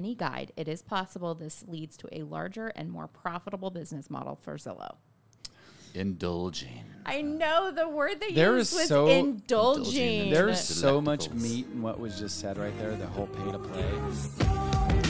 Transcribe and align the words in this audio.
any 0.00 0.14
guide, 0.14 0.50
it 0.56 0.66
is 0.66 0.80
possible 0.80 1.34
this 1.34 1.62
leads 1.68 1.94
to 1.98 2.08
a 2.10 2.22
larger 2.22 2.68
and 2.68 2.90
more 2.90 3.06
profitable 3.06 3.70
business 3.70 4.08
model 4.08 4.34
for 4.34 4.56
Zillow. 4.56 4.96
Indulging. 5.92 6.84
I 7.04 7.20
know 7.20 7.70
the 7.70 7.86
word 7.86 8.18
they 8.18 8.32
There 8.32 8.56
used 8.56 8.72
is 8.72 8.78
was 8.78 8.88
so- 8.88 9.08
indulging. 9.08 10.28
Indulging. 10.28 10.32
There's 10.32 10.58
so 10.64 11.02
much 11.02 11.28
meat 11.32 11.66
in 11.70 11.82
what 11.82 12.00
was 12.00 12.18
just 12.18 12.40
said 12.40 12.56
right 12.56 12.72
there, 12.78 12.96
the 12.96 13.08
whole 13.08 13.26
pay 13.26 13.52
to 13.52 13.58
play. 13.58 15.00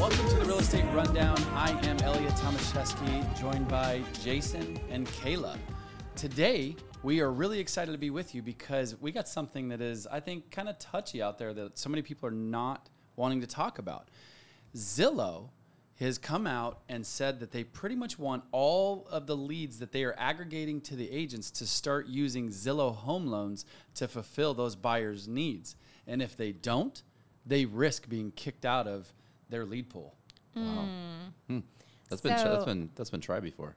Welcome 0.00 0.28
to 0.30 0.34
the 0.36 0.44
Real 0.46 0.58
Estate 0.58 0.84
Rundown. 0.92 1.36
I 1.54 1.70
am 1.86 1.96
Eliot 2.00 2.32
Tomaszewski, 2.34 3.38
joined 3.40 3.68
by 3.68 4.02
Jason 4.24 4.80
and 4.90 5.06
Kala. 5.22 5.56
Today, 6.16 6.74
we 7.02 7.20
are 7.20 7.30
really 7.32 7.58
excited 7.58 7.92
to 7.92 7.98
be 7.98 8.10
with 8.10 8.34
you 8.34 8.42
because 8.42 9.00
we 9.00 9.10
got 9.12 9.26
something 9.26 9.68
that 9.70 9.80
is, 9.80 10.06
I 10.06 10.20
think, 10.20 10.50
kind 10.50 10.68
of 10.68 10.78
touchy 10.78 11.22
out 11.22 11.38
there 11.38 11.54
that 11.54 11.78
so 11.78 11.88
many 11.88 12.02
people 12.02 12.28
are 12.28 12.32
not 12.32 12.88
wanting 13.16 13.40
to 13.40 13.46
talk 13.46 13.78
about. 13.78 14.08
Zillow 14.76 15.48
has 15.98 16.18
come 16.18 16.46
out 16.46 16.80
and 16.88 17.04
said 17.06 17.40
that 17.40 17.52
they 17.52 17.64
pretty 17.64 17.94
much 17.94 18.18
want 18.18 18.42
all 18.52 19.06
of 19.10 19.26
the 19.26 19.36
leads 19.36 19.78
that 19.78 19.92
they 19.92 20.04
are 20.04 20.14
aggregating 20.18 20.80
to 20.80 20.96
the 20.96 21.10
agents 21.10 21.50
to 21.50 21.66
start 21.66 22.06
using 22.06 22.48
Zillow 22.48 22.94
home 22.94 23.26
loans 23.26 23.64
to 23.94 24.06
fulfill 24.06 24.54
those 24.54 24.76
buyers' 24.76 25.26
needs. 25.28 25.76
And 26.06 26.20
if 26.22 26.36
they 26.36 26.52
don't, 26.52 27.02
they 27.46 27.64
risk 27.64 28.08
being 28.08 28.30
kicked 28.32 28.64
out 28.64 28.86
of 28.86 29.12
their 29.48 29.64
lead 29.64 29.88
pool. 29.90 30.14
Mm. 30.56 31.32
Hmm. 31.46 31.58
That's 32.08 32.20
been 32.22 32.30
that's 32.32 32.42
So- 32.42 32.64
been 32.64 32.90
that's 32.94 33.10
been 33.10 33.20
tried 33.20 33.42
before 33.42 33.76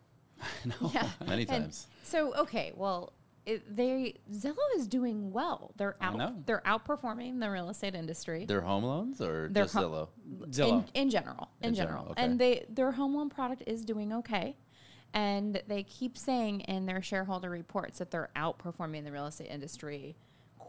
Yeah. 0.93 1.09
many 1.25 1.41
And 1.43 1.49
times. 1.63 1.87
so 2.03 2.33
okay, 2.35 2.71
well, 2.75 3.13
it, 3.45 3.75
they 3.75 4.15
Zillow 4.31 4.55
is 4.77 4.87
doing 4.87 5.31
well. 5.33 5.73
They're 5.75 5.95
I 5.99 6.13
know. 6.15 6.23
out. 6.25 6.45
They're 6.45 6.61
outperforming 6.65 7.39
the 7.41 7.49
real 7.49 7.69
estate 7.69 7.93
industry. 7.95 8.45
Their 8.45 8.61
home 8.61 8.83
loans 8.85 9.19
or 9.21 9.49
Their 9.51 9.65
just 9.65 9.75
Zillow? 9.75 10.07
Zillow. 10.49 10.85
In, 10.93 11.03
in 11.03 11.09
general, 11.09 11.49
in, 11.61 11.69
In 11.69 11.75
general, 11.75 11.97
general, 12.03 12.11
okay. 12.13 12.23
and 12.23 12.39
they 12.39 12.65
their 12.69 12.91
home 12.93 13.15
loan 13.15 13.29
product 13.29 13.63
is 13.67 13.83
doing 13.83 14.13
okay, 14.13 14.55
and 15.13 15.61
they 15.67 15.83
keep 15.83 16.17
saying 16.17 16.61
in 16.61 16.85
their 16.85 17.01
shareholder 17.01 17.49
reports 17.49 17.99
that 17.99 18.11
they're 18.11 18.29
outperforming 18.35 19.03
the 19.03 19.11
real 19.11 19.25
estate 19.27 19.49
industry 19.49 20.15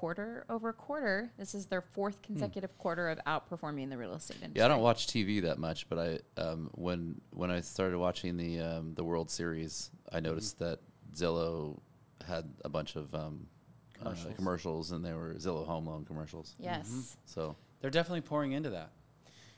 quarter 0.05 0.45
over 0.51 0.71
quarter. 0.71 1.33
This 1.39 1.55
is 1.55 1.65
their 1.65 1.81
fourth 1.81 2.21
consecutive 2.21 2.77
quarter 2.77 3.09
of 3.09 3.19
outperforming 3.27 3.89
the 3.89 3.97
real 3.97 4.13
estate 4.13 4.37
industry. 4.43 4.59
Yeah, 4.59 4.67
I 4.67 4.69
don't 4.69 4.83
watch 4.83 5.07
TV 5.07 5.41
that 5.41 5.59
much, 5.59 5.89
but 5.89 5.99
I 5.99 6.41
um, 6.43 6.69
when 6.75 7.23
when 7.31 7.51
I 7.51 7.63
started 7.63 7.97
watching 7.99 8.37
the 8.37 8.61
um, 8.61 8.93
the 8.95 9.03
World 9.03 9.31
Series, 9.31 9.91
I 10.13 10.21
noticed 10.21 10.59
that 10.59 10.81
Zillow 11.15 11.81
had 12.29 12.53
a 12.67 12.69
bunch 12.69 12.97
of 12.97 13.15
um, 13.15 13.47
commercials. 13.95 14.25
Commercials. 14.25 14.37
commercials, 14.37 14.93
and 14.93 15.03
they 15.03 15.15
were 15.15 15.37
Zillow 15.39 15.65
home 15.65 15.87
loan 15.87 16.05
commercials. 16.05 16.55
Yes. 16.59 17.17
So 17.25 17.57
They're 17.81 17.91
definitely 17.91 18.21
pouring 18.21 18.53
into 18.53 18.69
that. 18.71 18.91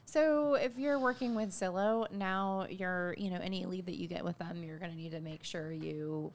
So 0.04 0.54
if 0.54 0.78
you're 0.78 1.00
working 1.00 1.34
with 1.34 1.50
Zillow, 1.50 2.08
now 2.12 2.68
you're, 2.70 3.16
you 3.18 3.30
know, 3.30 3.40
any 3.42 3.66
lead 3.66 3.86
that 3.86 3.96
you 3.96 4.06
get 4.06 4.24
with 4.24 4.38
them, 4.38 4.62
you're 4.62 4.78
going 4.78 4.92
to 4.92 4.96
need 4.96 5.10
to 5.10 5.20
make 5.20 5.42
sure 5.42 5.72
you 5.72 6.32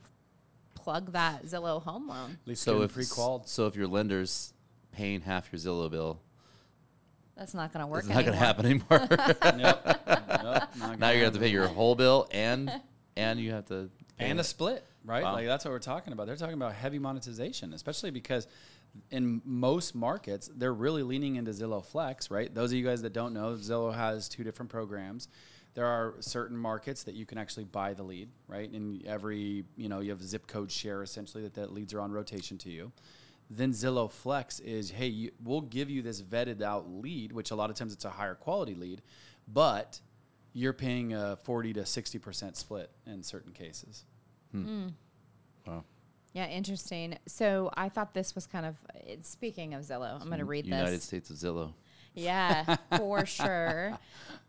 plug 0.83 1.13
that 1.13 1.45
Zillow 1.45 1.81
home 1.81 2.07
loan. 2.09 2.37
So 2.55 2.81
if 2.81 2.91
free 2.91 3.05
qualified. 3.05 3.49
so 3.49 3.67
if 3.67 3.75
your 3.75 3.87
lender's 3.87 4.53
paying 4.91 5.21
half 5.21 5.51
your 5.51 5.59
Zillow 5.59 5.89
bill, 5.89 6.19
That's 7.35 7.53
not 7.53 7.71
going 7.73 7.81
to 7.83 7.87
work 7.87 7.99
it's 8.03 8.09
not 8.09 8.25
going 8.25 8.37
to 8.37 8.65
anymore. 8.65 8.99
happen 8.99 9.15
anymore. 9.17 9.35
Nope. 9.57 9.97
Nope, 10.43 10.99
now 10.99 11.09
you're 11.09 11.19
going 11.19 11.19
to 11.19 11.23
have 11.25 11.33
to 11.33 11.39
pay 11.39 11.47
your 11.49 11.67
whole 11.67 11.95
bill 11.95 12.27
and 12.31 12.71
and 13.15 13.39
you 13.39 13.51
have 13.51 13.65
to 13.67 13.89
pay 14.17 14.29
and 14.29 14.39
a 14.39 14.43
split, 14.43 14.85
right? 15.05 15.23
Wow. 15.23 15.33
Like 15.33 15.45
that's 15.45 15.65
what 15.65 15.71
we're 15.71 15.79
talking 15.79 16.13
about. 16.13 16.27
They're 16.27 16.35
talking 16.35 16.55
about 16.55 16.73
heavy 16.73 16.99
monetization, 16.99 17.73
especially 17.73 18.11
because 18.11 18.47
in 19.09 19.41
most 19.45 19.95
markets 19.95 20.49
they're 20.55 20.73
really 20.73 21.03
leaning 21.03 21.35
into 21.37 21.51
Zillow 21.51 21.85
Flex, 21.85 22.29
right? 22.31 22.53
Those 22.53 22.71
of 22.71 22.77
you 22.77 22.85
guys 22.85 23.01
that 23.03 23.13
don't 23.13 23.33
know, 23.33 23.53
Zillow 23.53 23.93
has 23.93 24.27
two 24.27 24.43
different 24.43 24.69
programs. 24.71 25.27
There 25.73 25.85
are 25.85 26.15
certain 26.19 26.57
markets 26.57 27.03
that 27.03 27.15
you 27.15 27.25
can 27.25 27.37
actually 27.37 27.63
buy 27.63 27.93
the 27.93 28.03
lead, 28.03 28.29
right? 28.47 28.69
And 28.69 29.05
every, 29.05 29.63
you 29.77 29.87
know, 29.87 29.99
you 30.01 30.09
have 30.11 30.21
zip 30.21 30.45
code 30.47 30.69
share 30.71 31.01
essentially 31.01 31.43
that 31.43 31.53
that 31.53 31.71
leads 31.73 31.93
are 31.93 32.01
on 32.01 32.11
rotation 32.11 32.57
to 32.59 32.69
you. 32.69 32.91
Then 33.49 33.71
Zillow 33.71 34.09
Flex 34.11 34.59
is, 34.59 34.91
hey, 34.91 35.07
you, 35.07 35.31
we'll 35.43 35.61
give 35.61 35.89
you 35.89 36.01
this 36.01 36.21
vetted 36.21 36.61
out 36.61 36.89
lead, 36.89 37.31
which 37.31 37.51
a 37.51 37.55
lot 37.55 37.69
of 37.69 37.75
times 37.75 37.93
it's 37.93 38.05
a 38.05 38.09
higher 38.09 38.35
quality 38.35 38.75
lead, 38.75 39.01
but 39.47 39.99
you're 40.53 40.73
paying 40.73 41.13
a 41.13 41.37
40 41.43 41.73
to 41.73 41.81
60% 41.81 42.55
split 42.55 42.89
in 43.05 43.23
certain 43.23 43.51
cases. 43.53 44.03
Hmm. 44.51 44.63
Hmm. 44.63 44.87
Wow. 45.67 45.83
Yeah, 46.33 46.47
interesting. 46.47 47.17
So 47.27 47.69
I 47.75 47.89
thought 47.89 48.13
this 48.13 48.35
was 48.35 48.47
kind 48.47 48.65
of, 48.65 48.75
it's- 48.95 49.27
speaking 49.27 49.73
of 49.73 49.83
Zillow, 49.83 50.19
I'm 50.21 50.27
going 50.27 50.39
to 50.39 50.45
read 50.45 50.65
United 50.65 50.83
this. 50.83 50.89
United 50.89 51.01
States 51.03 51.29
of 51.29 51.35
Zillow. 51.37 51.73
Yeah, 52.13 52.77
for 52.97 53.25
sure. 53.25 53.97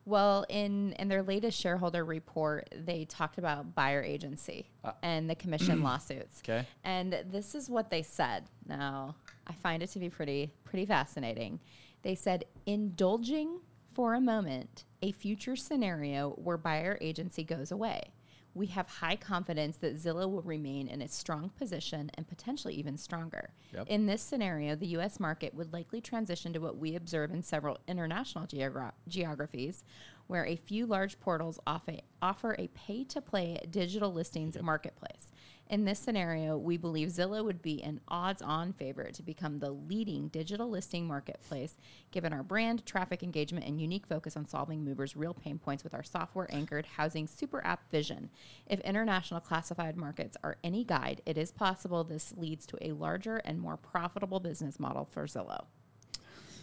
Well, 0.05 0.45
in 0.49 0.93
in 0.95 1.09
their 1.09 1.23
latest 1.23 1.59
shareholder 1.61 2.05
report, 2.05 2.69
they 2.77 3.05
talked 3.05 3.39
about 3.39 3.75
buyer 3.75 4.03
agency 4.03 4.69
uh, 4.85 4.93
and 5.03 5.31
the 5.31 5.35
commission 5.35 5.83
lawsuits. 5.85 6.43
Okay. 6.45 6.67
And 6.85 7.25
this 7.31 7.55
is 7.55 7.71
what 7.71 7.91
they 7.91 8.03
said. 8.03 8.45
Now, 8.67 9.15
I 9.47 9.53
find 9.53 9.83
it 9.83 9.91
to 9.91 9.99
be 9.99 10.11
pretty 10.11 10.53
pretty 10.65 10.87
fascinating. 10.87 11.61
They 12.03 12.17
said 12.17 12.45
indulging 12.67 13.61
for 13.95 14.15
a 14.15 14.21
moment 14.21 14.85
a 15.03 15.13
future 15.13 15.57
scenario 15.57 16.31
where 16.31 16.57
buyer 16.57 16.97
agency 17.01 17.43
goes 17.43 17.73
away. 17.73 18.13
We 18.55 18.67
have 18.67 18.87
high 18.87 19.17
confidence 19.17 19.79
that 19.79 19.97
Zillow 19.97 20.31
will 20.31 20.43
remain 20.43 20.87
in 20.87 21.01
a 21.01 21.09
strong 21.09 21.51
position 21.59 22.11
and 22.15 22.29
potentially 22.29 22.75
even 22.75 22.99
stronger. 22.99 23.51
Yep. 23.73 23.87
In 23.89 24.07
this 24.07 24.21
scenario, 24.21 24.77
the 24.77 24.89
U.S. 24.89 25.19
market 25.19 25.55
would 25.55 25.73
likely 25.73 26.03
transition 26.03 26.53
to 26.53 26.61
what 26.61 26.77
we 26.77 26.95
observe 26.95 27.33
in 27.33 27.43
several 27.43 27.79
international 27.89 28.47
geogra- 28.47 28.93
geographies, 29.09 29.85
where 30.27 30.45
a 30.45 30.57
few 30.57 30.85
large 30.85 31.19
portals 31.19 31.59
offer, 31.67 31.97
offer 32.21 32.55
a 32.59 32.69
pay 32.69 33.05
to 33.05 33.23
play 33.23 33.59
digital 33.71 34.13
listings 34.13 34.61
marketplace. 34.61 35.33
In 35.71 35.87
this 35.87 35.99
scenario, 35.99 36.59
we 36.59 36.77
believe 36.77 37.09
Zillow 37.09 37.43
would 37.45 37.63
be 37.63 37.83
an 37.83 38.01
odds 38.07 38.43
on 38.43 38.75
favorite 38.75 39.15
to 39.15 39.23
become 39.23 39.59
the 39.59 39.71
leading 39.71 40.29
digital 40.29 40.69
listing 40.69 41.07
marketplace, 41.07 41.79
given 42.11 42.31
our 42.35 42.43
brand, 42.43 42.85
traffic 42.85 43.23
engagement, 43.23 43.65
and 43.65 43.81
unique 43.81 44.07
focus 44.07 44.37
on 44.37 44.47
solving 44.47 44.85
movers' 44.85 45.17
real 45.17 45.33
pain 45.33 45.59
points 45.59 45.83
with 45.83 45.95
our 45.95 46.03
software 46.03 46.47
anchored 46.51 46.85
housing 46.85 47.27
super 47.27 47.65
app 47.65 47.91
vision. 47.91 48.29
If 48.67 48.81
international 48.81 49.41
classified 49.41 49.97
markets 49.97 50.37
are 50.45 50.59
any 50.63 50.85
guide, 50.85 51.23
it 51.25 51.39
is 51.39 51.51
possible 51.53 52.05
this 52.05 52.35
leads 52.37 52.67
to 52.67 52.77
a 52.87 52.93
larger 52.93 53.39
and 53.39 53.59
more 53.59 53.79
profitable 53.79 54.41
business 54.41 54.79
model 54.79 55.07
for 55.11 55.25
Zillow. 55.27 55.65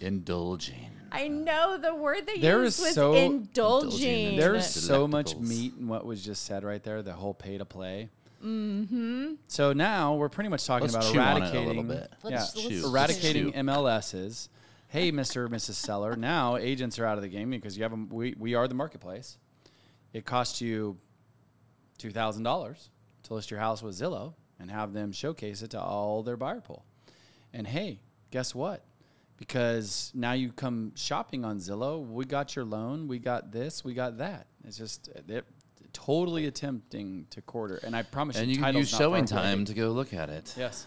Indulging. 0.01 0.91
I 1.11 1.27
know 1.27 1.77
the 1.77 1.93
word 1.95 2.25
they 2.27 2.37
There 2.39 2.61
used 2.63 2.79
is 2.79 2.85
was 2.85 2.95
so- 2.95 3.13
indulging. 3.15 3.89
Indulging. 4.35 4.39
There's 4.39 4.69
so 4.69 5.07
much 5.07 5.35
meat 5.35 5.73
in 5.79 5.87
what 5.87 6.05
was 6.05 6.23
just 6.23 6.45
said 6.45 6.63
right 6.63 6.81
there, 6.83 7.01
the 7.01 7.13
whole 7.13 7.33
pay 7.33 7.57
to 7.57 7.65
play. 7.65 8.09
Mm-hmm. 8.43 9.33
So 9.47 9.73
now 9.73 10.15
we're 10.15 10.29
pretty 10.29 10.49
much 10.49 10.65
talking 10.65 10.89
Let's 10.89 10.95
about 10.95 11.13
chew 11.13 11.19
on 11.19 11.27
it 11.27 11.45
a 11.45 11.49
eradicating, 11.49 11.67
little 11.67 11.83
bit. 11.83 12.13
Let's- 12.23 12.55
let's 12.55 12.83
eradicating 12.85 13.51
Chew. 13.53 13.57
MLSs. 13.59 14.49
Hey, 14.87 15.11
Mr. 15.11 15.37
or 15.37 15.49
Mrs. 15.49 15.73
Seller, 15.73 16.15
now 16.15 16.55
agents 16.57 16.97
are 16.97 17.05
out 17.05 17.17
of 17.17 17.21
the 17.21 17.29
game 17.29 17.51
because 17.51 17.77
you 17.77 17.83
have 17.83 17.93
a, 17.93 17.95
we, 17.95 18.33
we 18.39 18.55
are 18.55 18.67
the 18.67 18.73
marketplace. 18.73 19.37
It 20.13 20.25
costs 20.25 20.61
you 20.61 20.97
two 21.99 22.09
thousand 22.11 22.41
dollars 22.43 22.89
to 23.23 23.35
list 23.35 23.51
your 23.51 23.59
house 23.59 23.83
with 23.83 23.93
Zillow 23.95 24.33
and 24.59 24.71
have 24.71 24.93
them 24.93 25.11
showcase 25.11 25.61
it 25.61 25.71
to 25.71 25.79
all 25.79 26.23
their 26.23 26.37
buyer 26.37 26.61
pool. 26.61 26.85
And 27.53 27.67
hey, 27.67 27.99
guess 28.31 28.55
what? 28.55 28.83
Because 29.37 30.11
now 30.15 30.31
you 30.33 30.51
come 30.51 30.91
shopping 30.95 31.45
on 31.45 31.59
Zillow, 31.59 32.05
we 32.05 32.25
got 32.25 32.55
your 32.55 32.65
loan, 32.65 33.07
we 33.07 33.19
got 33.19 33.51
this, 33.51 33.83
we 33.83 33.93
got 33.93 34.17
that. 34.17 34.47
It's 34.65 34.77
just 34.77 35.07
they're 35.27 35.43
totally 35.93 36.45
attempting 36.45 37.25
to 37.31 37.41
quarter. 37.41 37.79
And 37.83 37.95
I 37.95 38.03
promise 38.03 38.37
And 38.37 38.47
you, 38.47 38.51
you 38.51 38.57
can 38.57 38.65
title's 38.65 38.81
use 38.83 38.91
not 38.93 38.97
far 38.97 39.05
showing 39.05 39.23
away. 39.23 39.27
time 39.27 39.65
to 39.65 39.73
go 39.73 39.91
look 39.91 40.13
at 40.13 40.29
it. 40.29 40.53
Yes. 40.57 40.85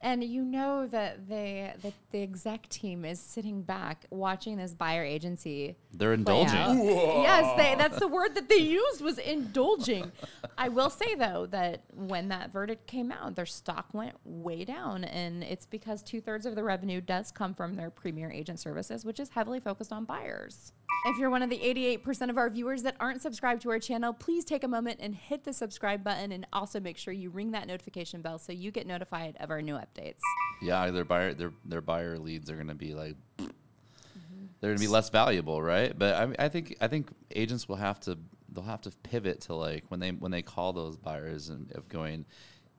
And 0.00 0.22
you 0.22 0.44
know 0.44 0.86
that 0.88 1.30
they 1.30 1.72
that 1.80 1.94
the 2.10 2.22
exec 2.22 2.68
team 2.68 3.06
is 3.06 3.18
sitting 3.18 3.62
back 3.62 4.04
watching 4.10 4.58
this 4.58 4.74
buyer 4.74 5.02
agency. 5.02 5.76
They're 5.94 6.12
indulging. 6.12 6.84
Yes, 6.84 7.56
they, 7.56 7.74
that's 7.74 7.98
the 7.98 8.08
word 8.08 8.34
that 8.34 8.50
they 8.50 8.58
used 8.58 9.00
was 9.00 9.16
indulging. 9.16 10.12
I 10.58 10.68
will 10.68 10.90
say 10.90 11.14
though 11.14 11.46
that 11.52 11.84
when 11.94 12.28
that 12.28 12.52
verdict 12.52 12.86
came 12.86 13.10
out, 13.10 13.34
their 13.34 13.46
stock 13.46 13.86
went 13.94 14.14
way 14.26 14.66
down, 14.66 15.04
and 15.04 15.42
it's 15.42 15.64
because 15.64 16.02
two 16.02 16.20
thirds 16.20 16.44
of 16.44 16.54
the 16.54 16.62
revenue 16.64 17.00
does 17.00 17.30
come 17.30 17.54
from 17.54 17.74
their 17.74 17.88
premier 17.88 18.30
agent 18.30 18.60
services, 18.60 19.06
which 19.06 19.18
is 19.18 19.30
heavily 19.30 19.58
focused 19.58 19.90
on 19.90 20.04
buyers. 20.04 20.74
If 21.06 21.18
you're 21.18 21.28
one 21.28 21.42
of 21.42 21.50
the 21.50 21.58
88% 21.58 22.30
of 22.30 22.38
our 22.38 22.48
viewers 22.48 22.82
that 22.84 22.96
aren't 22.98 23.20
subscribed 23.20 23.60
to 23.62 23.70
our 23.70 23.78
channel, 23.78 24.14
please 24.14 24.42
take 24.42 24.64
a 24.64 24.68
moment 24.68 25.00
and 25.02 25.14
hit 25.14 25.44
the 25.44 25.52
subscribe 25.52 26.02
button 26.02 26.32
and 26.32 26.46
also 26.50 26.80
make 26.80 26.96
sure 26.96 27.12
you 27.12 27.28
ring 27.28 27.50
that 27.50 27.66
notification 27.66 28.22
bell 28.22 28.38
so 28.38 28.52
you 28.52 28.70
get 28.70 28.86
notified 28.86 29.36
of 29.38 29.50
our 29.50 29.60
new 29.60 29.74
updates. 29.74 30.20
Yeah, 30.62 30.90
their 30.90 31.04
buyer 31.04 31.34
their 31.34 31.52
their 31.66 31.82
buyer 31.82 32.18
leads 32.18 32.50
are 32.50 32.54
going 32.54 32.68
to 32.68 32.74
be 32.74 32.94
like 32.94 33.16
Mm-hmm. 33.38 34.46
they're 34.60 34.70
going 34.70 34.78
to 34.78 34.82
be 34.82 34.88
less 34.88 35.10
valuable, 35.10 35.60
right? 35.60 35.96
But 35.98 36.14
I, 36.14 36.44
I 36.44 36.48
think 36.48 36.76
I 36.80 36.88
think 36.88 37.10
agents 37.34 37.68
will 37.68 37.76
have 37.76 38.00
to 38.00 38.16
they'll 38.50 38.64
have 38.64 38.80
to 38.82 38.90
pivot 39.02 39.42
to 39.42 39.54
like 39.54 39.84
when 39.88 40.00
they 40.00 40.10
when 40.10 40.30
they 40.30 40.40
call 40.42 40.72
those 40.72 40.96
buyers 40.96 41.50
and 41.50 41.70
of 41.72 41.88
going, 41.88 42.24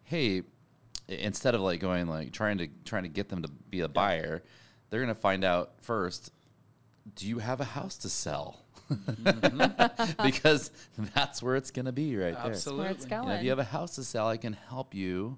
hey, 0.04 0.42
instead 1.08 1.54
of 1.54 1.62
like 1.62 1.80
going 1.80 2.08
like 2.08 2.32
trying 2.32 2.58
to 2.58 2.68
trying 2.86 3.04
to 3.04 3.10
get 3.10 3.30
them 3.30 3.44
to 3.44 3.50
be 3.70 3.82
a 3.82 3.90
buyer, 3.90 4.42
they're 4.90 5.02
gonna 5.02 5.14
find 5.14 5.44
out 5.44 5.74
first. 5.82 6.32
Do 7.16 7.28
you 7.28 7.40
have 7.40 7.62
a 7.62 7.66
house 7.66 7.98
to 8.00 8.10
sell? 8.10 8.62
Mm-hmm. 8.92 10.24
because 10.26 10.72
that's 11.14 11.42
where 11.42 11.56
it's 11.56 11.72
gonna 11.72 11.92
be 11.92 12.16
right 12.18 12.34
there. 12.34 12.52
Absolutely. 12.52 12.86
You 13.26 13.30
know, 13.30 13.32
if 13.40 13.44
you 13.44 13.50
have 13.50 13.60
a 13.60 13.64
house 13.64 13.96
to 13.96 14.04
sell, 14.04 14.28
I 14.28 14.38
can 14.38 14.54
help 14.54 14.94
you. 14.94 15.38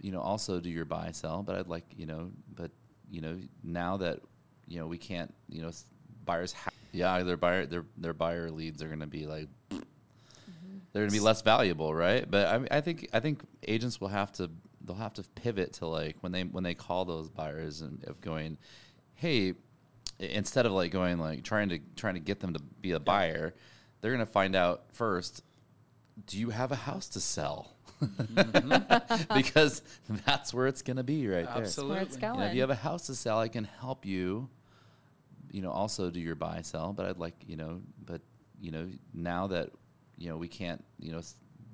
You 0.00 0.12
know, 0.12 0.20
also 0.20 0.60
do 0.60 0.68
your 0.70 0.84
buy 0.84 1.10
sell, 1.12 1.42
but 1.42 1.56
I'd 1.56 1.68
like 1.68 1.84
you 1.96 2.06
know, 2.06 2.30
but 2.54 2.70
you 3.10 3.20
know, 3.20 3.38
now 3.62 3.96
that 3.98 4.20
you 4.68 4.78
know 4.78 4.86
we 4.86 4.98
can't, 4.98 5.32
you 5.48 5.62
know, 5.62 5.70
buyers. 6.24 6.52
Ha- 6.52 6.70
yeah, 6.92 7.22
their 7.22 7.36
buyer, 7.36 7.66
their 7.66 7.84
their 7.96 8.14
buyer 8.14 8.50
leads 8.50 8.82
are 8.82 8.86
going 8.88 9.00
to 9.00 9.06
be 9.06 9.26
like, 9.26 9.48
they're 9.70 9.82
going 11.02 11.08
to 11.08 11.12
be 11.12 11.20
less 11.20 11.42
valuable, 11.42 11.94
right? 11.94 12.28
But 12.30 12.46
I, 12.46 12.58
mean, 12.58 12.68
I 12.70 12.80
think 12.80 13.08
I 13.12 13.20
think 13.20 13.42
agents 13.66 14.00
will 14.00 14.08
have 14.08 14.32
to 14.32 14.50
they'll 14.84 14.96
have 14.96 15.14
to 15.14 15.24
pivot 15.34 15.74
to 15.74 15.86
like 15.86 16.16
when 16.20 16.32
they 16.32 16.42
when 16.44 16.62
they 16.64 16.74
call 16.74 17.04
those 17.04 17.28
buyers 17.28 17.80
and 17.80 18.02
of 18.04 18.20
going, 18.20 18.56
hey, 19.14 19.50
i- 19.50 19.54
instead 20.18 20.66
of 20.66 20.72
like 20.72 20.90
going 20.90 21.18
like 21.18 21.44
trying 21.44 21.68
to 21.70 21.78
trying 21.96 22.14
to 22.14 22.20
get 22.20 22.40
them 22.40 22.54
to 22.54 22.60
be 22.80 22.92
a 22.92 23.00
buyer, 23.00 23.54
they're 24.00 24.12
going 24.12 24.24
to 24.24 24.30
find 24.30 24.54
out 24.56 24.84
first. 24.92 25.42
Do 26.26 26.38
you 26.38 26.50
have 26.50 26.72
a 26.72 26.76
house 26.76 27.08
to 27.10 27.20
sell? 27.20 27.76
Mm-hmm. 28.02 29.34
because 29.34 29.82
that's 30.26 30.52
where 30.52 30.66
it's 30.66 30.82
going 30.82 30.96
to 30.96 31.02
be 31.02 31.26
right 31.28 31.46
there. 31.46 31.62
Absolutely. 31.62 31.94
Where 31.96 32.02
it's 32.02 32.16
You 32.16 32.28
know, 32.28 32.40
if 32.40 32.54
you 32.54 32.60
have 32.60 32.70
a 32.70 32.74
house 32.74 33.06
to 33.06 33.14
sell, 33.14 33.38
I 33.38 33.48
can 33.48 33.64
help 33.64 34.04
you. 34.04 34.48
You 35.50 35.62
know, 35.62 35.70
also 35.70 36.10
do 36.10 36.20
your 36.20 36.34
buy 36.34 36.62
sell, 36.62 36.92
but 36.92 37.06
I'd 37.06 37.18
like 37.18 37.34
you 37.46 37.56
know, 37.56 37.80
but 38.04 38.20
you 38.60 38.70
know, 38.70 38.88
now 39.14 39.46
that 39.48 39.70
you 40.18 40.28
know 40.28 40.36
we 40.36 40.48
can't, 40.48 40.84
you 40.98 41.12
know, 41.12 41.20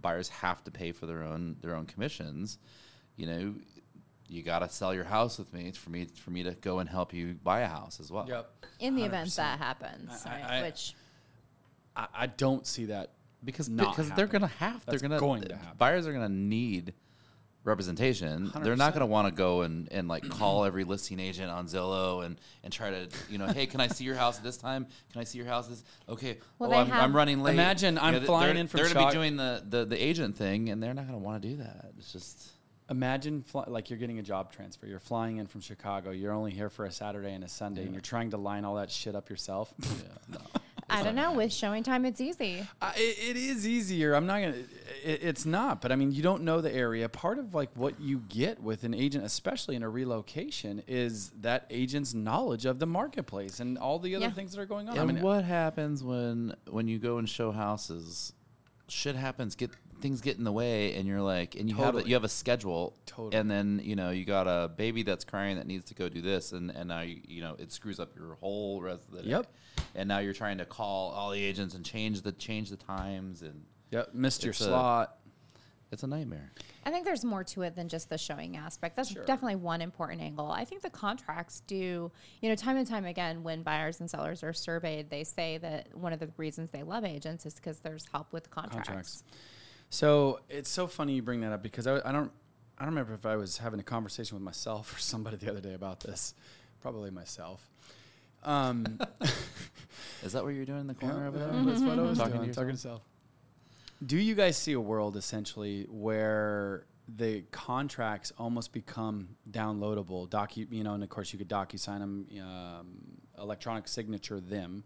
buyers 0.00 0.28
have 0.28 0.62
to 0.64 0.70
pay 0.70 0.92
for 0.92 1.06
their 1.06 1.22
own 1.22 1.56
their 1.60 1.74
own 1.74 1.86
commissions. 1.86 2.58
You 3.16 3.26
know, 3.26 3.54
you 4.32 4.42
got 4.42 4.60
to 4.60 4.68
sell 4.68 4.94
your 4.94 5.04
house 5.04 5.38
with 5.38 5.52
me 5.52 5.70
for 5.72 5.90
me 5.90 6.06
for 6.06 6.30
me 6.30 6.42
to 6.44 6.52
go 6.52 6.78
and 6.78 6.88
help 6.88 7.12
you 7.12 7.34
buy 7.42 7.60
a 7.60 7.68
house 7.68 8.00
as 8.00 8.10
well. 8.10 8.26
Yep. 8.28 8.50
in 8.80 8.96
the 8.96 9.04
event 9.04 9.28
100%. 9.28 9.36
that 9.36 9.58
happens, 9.58 10.10
I- 10.26 10.30
right? 10.30 10.44
I- 10.44 10.62
Which 10.62 10.94
I, 11.94 12.06
I 12.14 12.26
don't 12.26 12.66
see 12.66 12.86
that 12.86 13.10
because 13.44 13.68
not 13.68 13.94
because 13.94 14.10
they're 14.12 14.26
gonna 14.26 14.46
have 14.46 14.84
they're 14.86 14.98
gonna 14.98 15.18
going 15.20 15.42
to 15.42 15.56
happen. 15.56 15.76
buyers 15.76 16.06
are 16.06 16.12
gonna 16.12 16.28
need 16.28 16.94
representation 17.64 18.50
they're 18.62 18.74
not 18.76 18.92
gonna 18.92 19.06
want 19.06 19.28
to 19.28 19.32
go 19.32 19.62
and, 19.62 19.86
and 19.92 20.08
like 20.08 20.28
call 20.28 20.64
every 20.68 20.82
listing 20.84 21.20
agent 21.20 21.48
on 21.50 21.66
zillow 21.66 22.24
and 22.24 22.36
and 22.64 22.72
try 22.72 22.90
to 22.90 23.08
you 23.30 23.38
know 23.38 23.46
hey 23.46 23.66
can 23.66 23.80
i 23.80 23.86
see 23.86 24.02
your 24.04 24.16
house 24.16 24.38
this 24.38 24.56
time 24.56 24.84
can 25.12 25.20
i 25.20 25.24
see 25.24 25.38
your 25.38 25.46
house 25.46 25.68
this 25.68 25.84
okay 26.08 26.38
Well, 26.58 26.72
oh 26.72 26.76
I'm, 26.78 26.88
have- 26.88 27.02
I'm 27.04 27.14
running 27.14 27.40
late 27.42 27.52
Imagine 27.54 27.98
I'm 27.98 28.14
th- 28.14 28.24
flying 28.24 28.56
in 28.56 28.66
from 28.66 28.78
they're 28.78 28.88
gonna 28.92 29.04
Chi- 29.04 29.10
be 29.10 29.14
doing 29.16 29.36
the, 29.36 29.62
the 29.68 29.84
the 29.84 30.02
agent 30.02 30.36
thing 30.36 30.70
and 30.70 30.82
they're 30.82 30.94
not 30.94 31.06
gonna 31.06 31.18
want 31.18 31.40
to 31.42 31.48
do 31.50 31.56
that 31.58 31.92
it's 31.98 32.12
just 32.12 32.48
Imagine 32.90 33.42
fly, 33.42 33.64
like 33.68 33.90
you're 33.90 33.98
getting 33.98 34.18
a 34.18 34.22
job 34.22 34.52
transfer. 34.52 34.86
You're 34.86 34.98
flying 34.98 35.38
in 35.38 35.46
from 35.46 35.60
Chicago. 35.60 36.10
You're 36.10 36.32
only 36.32 36.50
here 36.50 36.68
for 36.68 36.84
a 36.84 36.90
Saturday 36.90 37.32
and 37.32 37.44
a 37.44 37.48
Sunday, 37.48 37.84
and 37.84 37.92
you're 37.92 38.00
trying 38.00 38.30
to 38.30 38.36
line 38.36 38.64
all 38.64 38.74
that 38.76 38.90
shit 38.90 39.14
up 39.14 39.30
yourself. 39.30 39.72
yeah 39.80 39.88
no 40.28 40.38
I 40.92 41.02
don't 41.02 41.14
know. 41.14 41.32
With 41.32 41.50
ShowingTime, 41.50 42.06
it's 42.06 42.20
easy. 42.20 42.66
I, 42.80 42.92
it, 42.96 43.30
it 43.30 43.36
is 43.36 43.66
easier. 43.66 44.14
I'm 44.14 44.26
not 44.26 44.40
gonna. 44.40 44.56
It, 45.04 45.22
it's 45.22 45.46
not, 45.46 45.80
but 45.80 45.90
I 45.90 45.96
mean, 45.96 46.12
you 46.12 46.22
don't 46.22 46.42
know 46.42 46.60
the 46.60 46.72
area. 46.72 47.08
Part 47.08 47.38
of 47.38 47.54
like 47.54 47.70
what 47.74 48.00
you 48.00 48.18
get 48.28 48.62
with 48.62 48.84
an 48.84 48.94
agent, 48.94 49.24
especially 49.24 49.74
in 49.74 49.82
a 49.82 49.88
relocation, 49.88 50.82
is 50.86 51.30
that 51.40 51.66
agent's 51.70 52.14
knowledge 52.14 52.66
of 52.66 52.78
the 52.78 52.86
marketplace 52.86 53.60
and 53.60 53.78
all 53.78 53.98
the 53.98 54.16
other 54.16 54.26
Yeah. 54.26 54.32
things 54.32 54.52
that 54.52 54.60
are 54.60 54.66
going 54.66 54.88
on. 54.88 54.98
and 54.98 55.10
I 55.10 55.12
mean, 55.12 55.22
what 55.22 55.44
happens 55.44 56.04
when 56.04 56.54
when 56.68 56.88
you 56.88 56.98
go 56.98 57.18
and 57.18 57.28
show 57.28 57.52
houses 57.52 58.32
shit 58.88 59.16
happens 59.16 59.54
get 59.54 59.70
things 60.02 60.20
get 60.20 60.36
in 60.36 60.44
the 60.44 60.52
way 60.52 60.94
and 60.96 61.06
you're 61.06 61.22
like 61.22 61.54
and 61.54 61.68
you 61.70 61.76
have 61.76 61.86
Totally. 61.86 62.02
a, 62.02 62.06
you 62.08 62.14
have 62.14 62.24
a 62.24 62.28
schedule 62.28 62.94
Totally. 63.06 63.36
and 63.36 63.50
then 63.50 63.80
you 63.82 63.96
know 63.96 64.10
you 64.10 64.24
got 64.24 64.46
a 64.46 64.68
baby 64.68 65.02
that's 65.02 65.24
crying 65.24 65.56
that 65.56 65.66
needs 65.66 65.84
to 65.86 65.94
go 65.94 66.08
do 66.08 66.20
this 66.20 66.52
and 66.52 66.70
and 66.70 66.88
now 66.88 67.00
you, 67.00 67.20
you 67.26 67.40
know 67.40 67.54
it 67.58 67.72
screws 67.72 67.98
up 68.00 68.14
your 68.16 68.34
whole 68.34 68.82
rest 68.82 69.08
of 69.08 69.14
the 69.14 69.22
day 69.22 69.30
Yep. 69.30 69.46
and 69.94 70.08
now 70.08 70.18
you're 70.18 70.32
trying 70.34 70.58
to 70.58 70.64
call 70.66 71.12
all 71.12 71.30
the 71.30 71.42
agents 71.42 71.74
and 71.74 71.84
change 71.84 72.20
the 72.22 72.32
change 72.32 72.68
the 72.70 72.76
times 72.76 73.42
and 73.42 73.64
yep, 73.90 74.12
missed 74.12 74.42
your 74.42 74.50
It's 74.50 74.60
a- 74.60 74.64
slot. 74.64 75.18
it's 75.92 76.02
a 76.02 76.06
nightmare 76.06 76.52
I 76.84 76.90
think 76.90 77.04
there's 77.04 77.24
more 77.24 77.44
to 77.44 77.62
it 77.62 77.76
than 77.76 77.88
just 77.88 78.08
the 78.08 78.18
showing 78.18 78.56
aspect. 78.56 78.96
That's 78.96 79.10
Sure. 79.12 79.24
definitely 79.24 79.54
one 79.54 79.80
important 79.80 80.20
angle. 80.20 80.50
I 80.50 80.64
think 80.64 80.82
the 80.82 80.90
contracts 80.90 81.62
do, 81.68 82.10
you 82.40 82.48
know, 82.48 82.56
time 82.56 82.76
and 82.76 82.84
time 82.84 83.04
again, 83.04 83.44
when 83.44 83.62
buyers 83.62 84.00
and 84.00 84.10
sellers 84.10 84.42
are 84.42 84.52
surveyed, 84.52 85.08
they 85.08 85.22
say 85.22 85.58
that 85.58 85.96
one 85.96 86.12
of 86.12 86.18
the 86.18 86.28
reasons 86.36 86.70
they 86.70 86.82
love 86.82 87.04
agents 87.04 87.46
is 87.46 87.54
because 87.54 87.78
there's 87.78 88.06
help 88.10 88.32
with 88.32 88.50
contracts. 88.50 88.88
Contracts. 88.88 89.24
So 89.92 90.40
it's 90.48 90.70
so 90.70 90.86
funny 90.86 91.12
you 91.12 91.22
bring 91.22 91.42
that 91.42 91.52
up 91.52 91.62
because 91.62 91.86
I, 91.86 91.96
I 91.96 92.12
don't 92.12 92.32
I 92.78 92.84
don't 92.84 92.94
remember 92.94 93.12
if 93.12 93.26
I 93.26 93.36
was 93.36 93.58
having 93.58 93.78
a 93.78 93.82
conversation 93.82 94.34
with 94.34 94.42
myself 94.42 94.96
or 94.96 94.98
somebody 94.98 95.36
the 95.36 95.50
other 95.50 95.60
day 95.60 95.74
about 95.74 96.00
this. 96.00 96.32
Probably 96.80 97.10
myself. 97.10 97.70
Um, 98.42 98.98
is 100.22 100.32
that 100.32 100.44
what 100.44 100.54
you're 100.54 100.64
doing 100.64 100.80
in 100.80 100.86
the 100.86 100.96
yeah, 100.98 101.10
corner 101.10 101.26
over 101.28 101.38
yeah, 101.38 101.44
there 101.44 101.62
that's 101.64 101.80
what 101.82 101.98
I 101.98 102.02
was 102.02 102.16
Talking 102.16 102.32
to 102.32 102.38
doing. 102.38 102.48
yourself? 102.48 102.64
Talking 102.64 102.76
to 102.76 102.80
self. 102.80 103.02
Do 104.06 104.16
you 104.16 104.34
guys 104.34 104.56
see 104.56 104.72
a 104.72 104.80
world 104.80 105.14
essentially 105.14 105.86
where 105.90 106.86
the 107.06 107.42
contracts 107.50 108.32
almost 108.38 108.72
become 108.72 109.36
downloadable? 109.50 110.26
Docu, 110.26 110.72
you 110.72 110.84
know, 110.84 110.94
and 110.94 111.02
of 111.02 111.10
course 111.10 111.34
you 111.34 111.38
could 111.38 111.50
DocuSign 111.50 111.98
them, 111.98 112.26
um, 112.40 112.86
electronic 113.38 113.86
signature 113.86 114.40
them, 114.40 114.84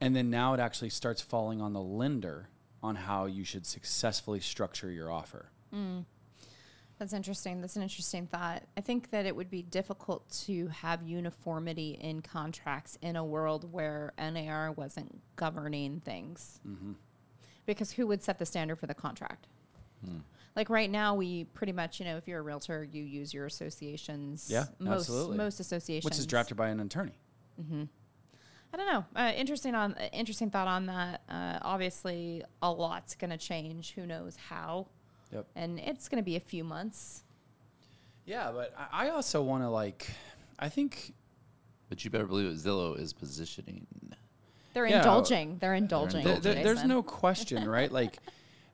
and 0.00 0.16
then 0.16 0.30
now 0.30 0.54
it 0.54 0.60
actually 0.60 0.90
starts 0.90 1.20
falling 1.20 1.60
on 1.60 1.74
the 1.74 1.82
lender 1.82 2.48
on 2.82 2.94
how 2.96 3.26
you 3.26 3.44
should 3.44 3.66
successfully 3.66 4.40
structure 4.40 4.90
your 4.90 5.10
offer. 5.10 5.50
That's 6.98 7.12
interesting. 7.12 7.60
That's 7.60 7.76
an 7.76 7.82
interesting 7.82 8.26
thought. 8.26 8.62
I 8.76 8.80
think 8.80 9.10
that 9.10 9.26
it 9.26 9.36
would 9.36 9.50
be 9.50 9.62
difficult 9.62 10.28
to 10.46 10.68
have 10.68 11.02
uniformity 11.02 11.98
in 12.00 12.22
contracts 12.22 12.96
in 13.02 13.16
a 13.16 13.24
world 13.24 13.70
where 13.70 14.14
NAR 14.18 14.72
wasn't 14.72 15.20
governing 15.36 16.00
things. 16.00 16.60
Mm-hmm. 16.66 16.92
Because 17.66 17.90
who 17.90 18.06
would 18.06 18.22
set 18.22 18.38
the 18.38 18.46
standard 18.46 18.76
for 18.76 18.86
the 18.86 18.94
contract? 18.94 19.48
Hmm. 20.04 20.18
Like 20.54 20.70
right 20.70 20.90
now, 20.90 21.14
we 21.14 21.44
pretty 21.44 21.72
much, 21.72 22.00
you 22.00 22.06
know, 22.06 22.16
if 22.16 22.26
you're 22.26 22.38
a 22.38 22.42
realtor, 22.42 22.82
you 22.82 23.02
use 23.02 23.34
your 23.34 23.44
associations. 23.44 24.48
Yeah, 24.50 24.64
most, 24.78 25.00
absolutely. 25.00 25.36
Most 25.36 25.60
associations. 25.60 26.04
Which 26.04 26.18
is 26.18 26.26
drafted 26.26 26.56
by 26.56 26.68
an 26.68 26.80
attorney. 26.80 27.18
I 28.76 28.78
don't 28.78 28.92
know. 28.92 29.04
Uh, 29.16 29.32
interesting 29.34 29.74
on 29.74 29.94
uh, 29.94 30.08
interesting 30.12 30.50
thought 30.50 30.68
on 30.68 30.84
that. 30.86 31.22
Uh, 31.30 31.58
obviously, 31.62 32.42
a 32.60 32.70
lot's 32.70 33.14
going 33.14 33.30
to 33.30 33.38
change. 33.38 33.92
Who 33.94 34.04
knows 34.06 34.36
how? 34.36 34.88
Yep. 35.32 35.46
And 35.56 35.78
it's 35.80 36.08
going 36.08 36.22
to 36.22 36.24
be 36.24 36.36
a 36.36 36.40
few 36.40 36.62
months. 36.62 37.22
Yeah, 38.26 38.50
but 38.52 38.74
I 38.76 39.06
I 39.06 39.08
also 39.10 39.42
want 39.42 39.62
to 39.62 39.70
like, 39.70 40.10
I 40.58 40.68
think 40.68 41.14
but 41.88 42.04
you 42.04 42.10
better 42.10 42.26
believe 42.26 42.50
it 42.50 42.56
Zillow 42.56 42.98
is 43.00 43.12
positioning 43.14 43.86
They're 44.74 44.86
Yeah. 44.86 44.98
indulging. 44.98 45.56
They're 45.58 45.74
indulging. 45.74 46.22
There- 46.24 46.38
there- 46.40 46.62
there's 46.62 46.84
no 46.84 47.02
question, 47.22 47.66
right? 47.66 47.90
Like, 47.90 48.18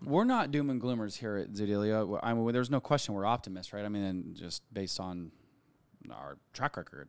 we're 0.03 0.25
not 0.25 0.51
doom 0.51 0.69
and 0.71 0.81
gloomers 0.83 1.17
here 1.17 1.37
at 1.37 1.53
Zoodealio. 1.53 2.19
I 2.25 2.35
mean, 2.35 2.51
there's 2.53 2.71
no 2.71 2.81
question 2.81 3.15
we're 3.15 3.25
optimists, 3.27 3.73
right? 3.73 3.85
I 3.85 3.89
mean, 3.89 4.03
and 4.03 4.35
just 4.35 4.63
based 4.75 4.99
on 4.99 5.31
our 6.11 6.39
track 6.55 6.77
record. 6.77 7.09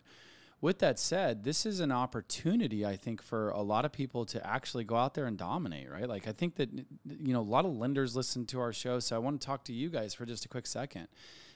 With 0.63 0.79
that 0.79 0.98
said, 0.98 1.43
this 1.43 1.65
is 1.65 1.82
an 1.82 1.91
opportunity, 1.91 2.86
I 2.86 2.96
think, 2.96 3.22
for 3.22 3.50
a 3.50 3.62
lot 3.62 3.84
of 3.84 3.91
people 3.91 4.24
to 4.27 4.48
actually 4.48 4.86
go 4.86 4.96
out 4.96 5.13
there 5.13 5.25
and 5.25 5.38
dominate, 5.38 5.91
right? 5.91 6.08
Like, 6.08 6.25
I 6.25 6.32
think 6.32 6.55
that, 6.55 6.72
you 6.72 7.34
know, 7.34 7.41
a 7.41 7.43
lot 7.43 7.65
of 7.65 7.75
lenders 7.75 8.15
listen 8.15 8.46
to 8.46 8.62
our 8.62 8.72
show. 8.72 9.00
So 9.00 9.13
I 9.13 9.20
want 9.20 9.41
to 9.41 9.46
talk 9.46 9.65
to 9.65 9.74
you 9.74 9.89
guys 9.89 10.13
for 10.13 10.25
just 10.25 10.46
a 10.46 10.48
quick 10.48 10.65
second. 10.65 11.10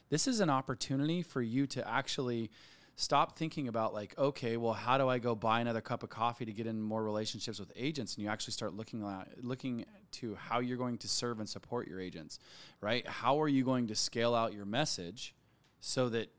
This 0.09 0.27
is 0.27 0.41
an 0.41 0.49
opportunity 0.49 1.21
for 1.21 1.41
you 1.41 1.67
to 1.67 1.89
actually 1.89 2.51
stop 2.97 3.37
thinking 3.37 3.67
about 3.67 3.93
like 3.93 4.17
okay 4.17 4.57
well 4.57 4.73
how 4.73 4.97
do 4.97 5.07
i 5.07 5.19
go 5.19 5.35
buy 5.35 5.59
another 5.59 5.81
cup 5.81 6.01
of 6.01 6.09
coffee 6.09 6.45
to 6.45 6.51
get 6.51 6.65
in 6.65 6.81
more 6.81 7.03
relationships 7.03 7.59
with 7.59 7.71
agents 7.75 8.15
and 8.15 8.23
you 8.23 8.29
actually 8.29 8.53
start 8.53 8.73
looking 8.73 9.05
at 9.05 9.27
looking 9.43 9.85
to 10.09 10.33
how 10.33 10.57
you're 10.59 10.79
going 10.79 10.97
to 10.97 11.07
serve 11.07 11.39
and 11.39 11.47
support 11.47 11.87
your 11.87 12.01
agents 12.01 12.39
right 12.81 13.07
how 13.07 13.39
are 13.39 13.47
you 13.47 13.63
going 13.63 13.85
to 13.85 13.93
scale 13.93 14.33
out 14.33 14.51
your 14.51 14.65
message 14.65 15.35
so 15.79 16.09
that 16.09 16.31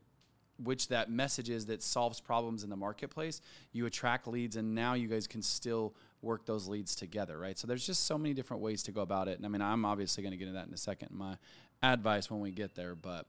which 0.63 0.87
that 0.89 1.09
message 1.09 1.49
is 1.49 1.65
that 1.67 1.81
solves 1.81 2.19
problems 2.19 2.63
in 2.63 2.69
the 2.69 2.75
marketplace 2.75 3.41
you 3.71 3.85
attract 3.85 4.27
leads 4.27 4.55
and 4.55 4.75
now 4.75 4.93
you 4.93 5.07
guys 5.07 5.27
can 5.27 5.41
still 5.41 5.93
work 6.21 6.45
those 6.45 6.67
leads 6.67 6.95
together 6.95 7.37
right? 7.37 7.57
So 7.57 7.67
there's 7.67 7.85
just 7.85 8.05
so 8.05 8.17
many 8.17 8.33
different 8.33 8.61
ways 8.61 8.83
to 8.83 8.91
go 8.91 9.01
about 9.01 9.27
it 9.27 9.37
and 9.37 9.45
i 9.45 9.49
mean 9.49 9.61
i'm 9.61 9.85
obviously 9.85 10.23
going 10.23 10.31
to 10.31 10.37
get 10.37 10.47
into 10.47 10.59
that 10.59 10.67
in 10.67 10.73
a 10.73 10.77
second 10.77 11.09
my 11.11 11.37
advice 11.81 12.29
when 12.29 12.41
we 12.41 12.51
get 12.51 12.75
there 12.75 12.95
but 12.95 13.25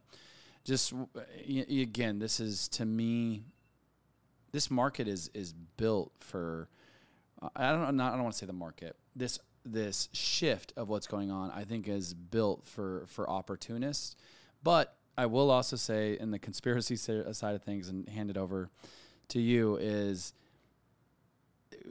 just 0.65 0.93
again 1.47 2.19
this 2.19 2.41
is 2.41 2.69
to 2.69 2.85
me 2.85 3.43
this 4.53 4.71
market 4.71 5.09
is 5.09 5.31
is 5.35 5.53
built 5.53 6.13
for 6.21 6.69
I 7.57 7.73
don't 7.73 7.97
not, 7.97 8.13
I 8.13 8.17
don't 8.17 8.25
want 8.25 8.35
to 8.35 8.39
say 8.39 8.47
the 8.47 8.53
market 8.53 8.97
this 9.17 9.39
this 9.65 10.09
shift 10.13 10.73
of 10.77 10.89
what's 10.89 11.07
going 11.07 11.31
on 11.31 11.51
I 11.51 11.65
think 11.65 11.89
is 11.89 12.15
built 12.15 12.67
for 12.67 13.05
for 13.07 13.29
opportunists 13.29 14.17
but 14.63 14.95
I 15.17 15.27
will 15.27 15.51
also 15.51 15.77
say 15.77 16.17
in 16.19 16.31
the 16.31 16.39
conspiracy 16.39 16.97
side 16.97 17.55
of 17.55 17.63
things 17.63 17.89
and 17.89 18.09
hand 18.09 18.31
it 18.31 18.37
over 18.37 18.71
to 19.29 19.41
you 19.41 19.77
is 19.77 20.33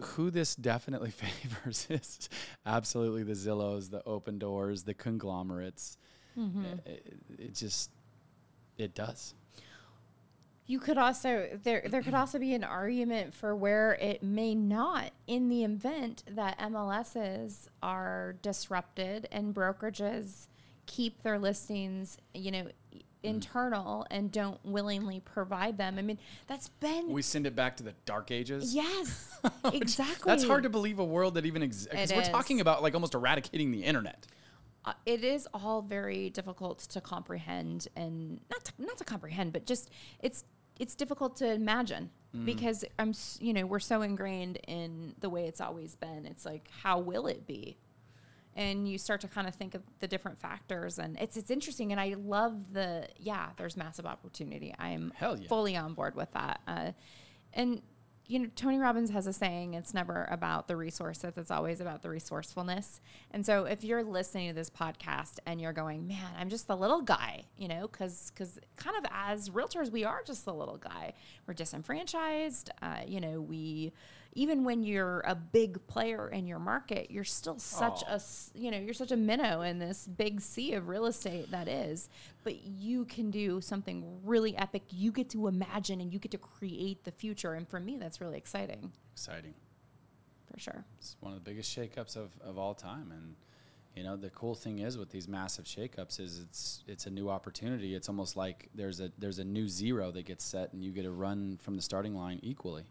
who 0.01 0.29
this 0.29 0.55
definitely 0.55 1.11
favors 1.11 1.87
is 1.89 2.29
absolutely 2.65 3.23
the 3.23 3.33
Zillows, 3.33 3.89
the 3.89 4.01
Opendoors, 4.01 4.85
the 4.85 4.93
conglomerates. 4.93 5.97
Mm-hmm. 6.37 6.65
It, 6.85 7.17
it 7.37 7.55
just 7.55 7.91
it 8.77 8.95
does. 8.95 9.33
You 10.65 10.79
could 10.79 10.99
also 10.99 11.59
there 11.63 11.83
there 11.89 12.03
could 12.03 12.13
also 12.13 12.37
be 12.37 12.53
an 12.53 12.63
argument 12.63 13.33
for 13.33 13.55
where 13.55 13.93
it 13.95 14.21
may 14.21 14.53
not 14.53 15.11
in 15.25 15.49
the 15.49 15.63
event 15.63 16.23
that 16.29 16.59
MLSs 16.59 17.67
are 17.81 18.35
disrupted 18.43 19.27
and 19.31 19.53
brokerages 19.53 20.47
keep 20.85 21.23
their 21.23 21.39
listings, 21.39 22.17
you 22.33 22.51
know, 22.51 22.67
internal 23.23 24.05
and 24.09 24.31
don't 24.31 24.59
willingly 24.65 25.19
provide 25.19 25.77
them. 25.77 25.97
I 25.99 26.01
mean, 26.01 26.19
that's 26.47 26.69
been 26.69 27.09
We 27.11 27.21
send 27.21 27.45
it 27.47 27.55
back 27.55 27.77
to 27.77 27.83
the 27.83 27.93
dark 28.05 28.31
ages. 28.31 28.73
yes, 28.73 29.39
exactly. 29.73 30.29
That's 30.31 30.43
hard 30.45 30.63
to 30.63 30.69
believe 30.69 30.99
a 30.99 31.05
world 31.05 31.35
that 31.35 31.45
even 31.45 31.61
exists. 31.61 31.89
Because 31.91 32.13
we're 32.13 32.23
talking 32.23 32.61
about 32.61 32.81
like 32.81 32.93
almost 32.93 33.13
eradicating 33.15 33.71
the 33.71 33.83
internet. 33.83 34.25
uh, 34.85 34.93
it 35.05 35.23
is 35.23 35.47
all 35.53 35.81
very 35.81 36.29
difficult 36.29 36.79
to 36.79 37.01
comprehend 37.01 37.87
and 37.95 38.39
not 38.49 38.63
to, 38.65 38.71
not 38.79 38.97
to 38.97 39.03
comprehend 39.03 39.51
but 39.51 39.65
just 39.65 39.89
it's 40.21 40.45
it's 40.79 40.95
difficult 40.95 41.35
to 41.35 41.51
imagine 41.51 42.09
because 42.45 42.85
i'm 42.97 43.11
you 43.41 43.51
know 43.53 43.65
we're 43.65 43.79
so 43.79 44.01
ingrained 44.03 44.57
in 44.67 45.13
the 45.19 45.29
way 45.29 45.45
it's 45.45 45.59
always 45.59 45.95
been 45.95 46.25
it's 46.25 46.45
like 46.45 46.69
how 46.83 46.97
will 46.99 47.27
it 47.27 47.45
be 47.45 47.75
and 48.55 48.89
you 48.89 48.97
start 48.97 49.21
to 49.21 49.27
kind 49.27 49.47
of 49.47 49.55
think 49.55 49.75
of 49.75 49.81
the 49.99 50.07
different 50.07 50.39
factors 50.39 50.99
and 50.99 51.17
it's 51.19 51.37
it's 51.37 51.51
interesting 51.51 51.91
and 51.91 52.01
i 52.01 52.15
love 52.17 52.73
the 52.73 53.07
yeah 53.17 53.49
there's 53.57 53.77
massive 53.77 54.05
opportunity. 54.05 54.73
I 54.77 54.89
am 54.89 55.13
Hell 55.15 55.39
yeah. 55.39 55.47
fully 55.47 55.75
on 55.77 55.93
board 55.93 56.15
with 56.15 56.31
that. 56.33 56.61
Uh, 56.67 56.91
and 57.53 57.81
you 58.27 58.37
know 58.39 58.47
tony 58.55 58.77
robbins 58.77 59.09
has 59.09 59.25
a 59.25 59.33
saying 59.33 59.73
it's 59.73 59.93
never 59.93 60.27
about 60.29 60.67
the 60.67 60.75
resources 60.75 61.33
it's 61.35 61.49
always 61.49 61.81
about 61.81 62.01
the 62.01 62.09
resourcefulness. 62.09 63.01
And 63.31 63.45
so 63.45 63.65
if 63.65 63.83
you're 63.83 64.03
listening 64.03 64.49
to 64.49 64.55
this 64.55 64.69
podcast 64.69 65.39
and 65.45 65.59
you're 65.59 65.73
going 65.73 66.07
man 66.07 66.31
i'm 66.37 66.49
just 66.49 66.67
the 66.67 66.75
little 66.77 67.01
guy 67.01 67.45
you 67.57 67.67
know 67.67 67.87
because 67.87 68.31
because 68.33 68.59
kind 68.75 68.95
of 68.97 69.05
as 69.11 69.49
realtors 69.49 69.91
we 69.91 70.03
are 70.03 70.21
just 70.25 70.45
the 70.45 70.53
little 70.53 70.77
guy. 70.77 71.13
We're 71.47 71.53
disenfranchised 71.55 72.69
uh, 72.81 73.01
you 73.07 73.19
know 73.19 73.41
we 73.41 73.93
even 74.33 74.63
when 74.63 74.83
you're 74.83 75.21
a 75.21 75.35
big 75.35 75.85
player 75.87 76.29
in 76.29 76.45
your 76.45 76.59
market 76.59 77.09
you're 77.09 77.23
still 77.23 77.57
such 77.59 78.03
a 78.07 78.21
you 78.53 78.69
know 78.71 78.77
you're 78.77 78.93
such 78.93 79.11
a 79.11 79.17
minnow 79.17 79.61
in 79.61 79.79
this 79.79 80.07
big 80.07 80.39
sea 80.41 80.73
of 80.73 80.87
real 80.87 81.05
estate 81.05 81.49
that 81.51 81.67
is 81.67 82.09
but 82.43 82.63
you 82.63 83.05
can 83.05 83.31
do 83.31 83.59
something 83.61 84.19
really 84.23 84.55
epic 84.57 84.83
you 84.91 85.11
get 85.11 85.29
to 85.29 85.47
imagine 85.47 85.99
and 86.01 86.13
you 86.13 86.19
get 86.19 86.31
to 86.31 86.37
create 86.37 87.03
the 87.03 87.11
future 87.11 87.53
and 87.53 87.67
for 87.67 87.79
me 87.79 87.97
that's 87.97 88.21
really 88.21 88.37
exciting 88.37 88.91
Exciting. 89.13 89.53
for 90.51 90.59
sure 90.59 90.85
It's 90.97 91.15
one 91.19 91.33
of 91.33 91.43
the 91.43 91.49
biggest 91.49 91.75
shakeups 91.75 92.15
of, 92.15 92.29
of 92.41 92.57
all 92.57 92.73
time. 92.73 93.11
And 93.11 93.35
you 93.95 94.03
know, 94.03 94.15
the 94.15 94.29
cool 94.29 94.55
thing 94.55 94.79
is 94.79 94.97
with 94.97 95.09
these 95.09 95.27
massive 95.27 95.65
shakeups 95.65 96.19
is 96.19 96.39
it's 96.39 96.83
it's 96.87 97.05
a 97.05 97.09
new 97.09 97.29
opportunity. 97.29 97.95
It's 97.95 98.07
almost 98.07 98.37
like 98.37 98.69
there's 98.73 98.99
a 99.01 99.11
there's 99.17 99.39
a 99.39 99.43
new 99.43 99.67
zero 99.67 100.11
that 100.11 100.25
gets 100.25 100.45
set 100.45 100.71
and 100.73 100.83
you 100.83 100.91
get 100.91 101.03
to 101.03 101.11
run 101.11 101.57
from 101.61 101.75
the 101.75 101.81
starting 101.81 102.15
line 102.15 102.39
equally. 102.41 102.83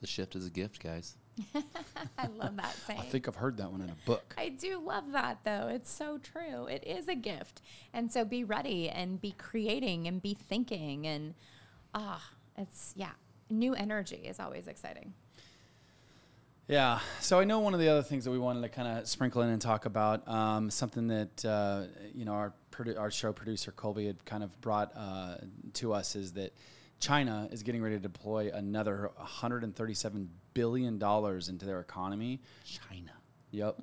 The 0.00 0.06
shift 0.06 0.36
is 0.36 0.46
a 0.46 0.50
gift, 0.50 0.82
guys. 0.82 1.16
i 2.18 2.26
love 2.36 2.56
that 2.56 2.74
saying 2.86 2.98
I 2.98 3.04
think 3.04 3.28
I've 3.28 3.36
heard 3.36 3.58
that 3.58 3.70
one 3.70 3.80
in 3.80 3.90
a 3.90 3.96
book. 4.06 4.34
I 4.36 4.48
do 4.48 4.80
love 4.80 5.12
that 5.12 5.38
though. 5.44 5.68
It's 5.68 5.90
so 5.90 6.18
true. 6.18 6.66
It 6.66 6.84
is 6.84 7.08
a 7.08 7.14
gift. 7.14 7.62
And 7.92 8.12
so 8.12 8.24
be 8.24 8.44
ready 8.44 8.88
and 8.88 9.20
be 9.20 9.32
creating 9.32 10.08
and 10.08 10.20
be 10.20 10.34
thinking 10.34 11.06
and 11.06 11.34
ah, 11.94 12.22
it's 12.56 12.92
yeah, 12.96 13.12
new 13.50 13.74
energy 13.74 14.22
is 14.24 14.40
always 14.40 14.66
exciting. 14.66 15.14
Yeah. 16.66 16.98
So 17.20 17.40
I 17.40 17.44
know 17.44 17.60
one 17.60 17.72
of 17.72 17.80
the 17.80 17.88
other 17.88 18.02
things 18.02 18.24
that 18.24 18.30
we 18.30 18.38
wanted 18.38 18.60
to 18.60 18.68
kind 18.68 18.98
of 18.98 19.08
sprinkle 19.08 19.40
in 19.40 19.48
and 19.48 19.60
talk 19.60 19.86
about, 19.86 20.28
um, 20.28 20.68
something 20.68 21.08
that 21.08 21.44
uh, 21.44 21.84
you 22.14 22.26
know 22.26 22.32
our 22.32 22.52
produ- 22.70 22.98
our 22.98 23.10
show 23.10 23.32
producer 23.32 23.72
Colby 23.72 24.06
had 24.06 24.22
kind 24.26 24.42
of 24.42 24.60
brought 24.60 24.92
uh, 24.94 25.36
to 25.74 25.94
us 25.94 26.14
is 26.14 26.32
that 26.32 26.52
China 27.00 27.48
is 27.52 27.62
getting 27.62 27.82
ready 27.82 27.96
to 27.96 28.02
deploy 28.02 28.50
another 28.52 29.10
137 29.16 30.30
billion 30.54 30.98
dollars 30.98 31.48
into 31.48 31.64
their 31.64 31.80
economy. 31.80 32.40
China. 32.64 33.12
Yep. 33.50 33.80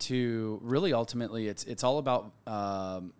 To 0.00 0.60
really 0.62 0.92
ultimately, 0.92 1.48
it's 1.48 1.64
it's 1.64 1.82
all 1.82 1.98
about 1.98 2.32
um, 2.46 3.12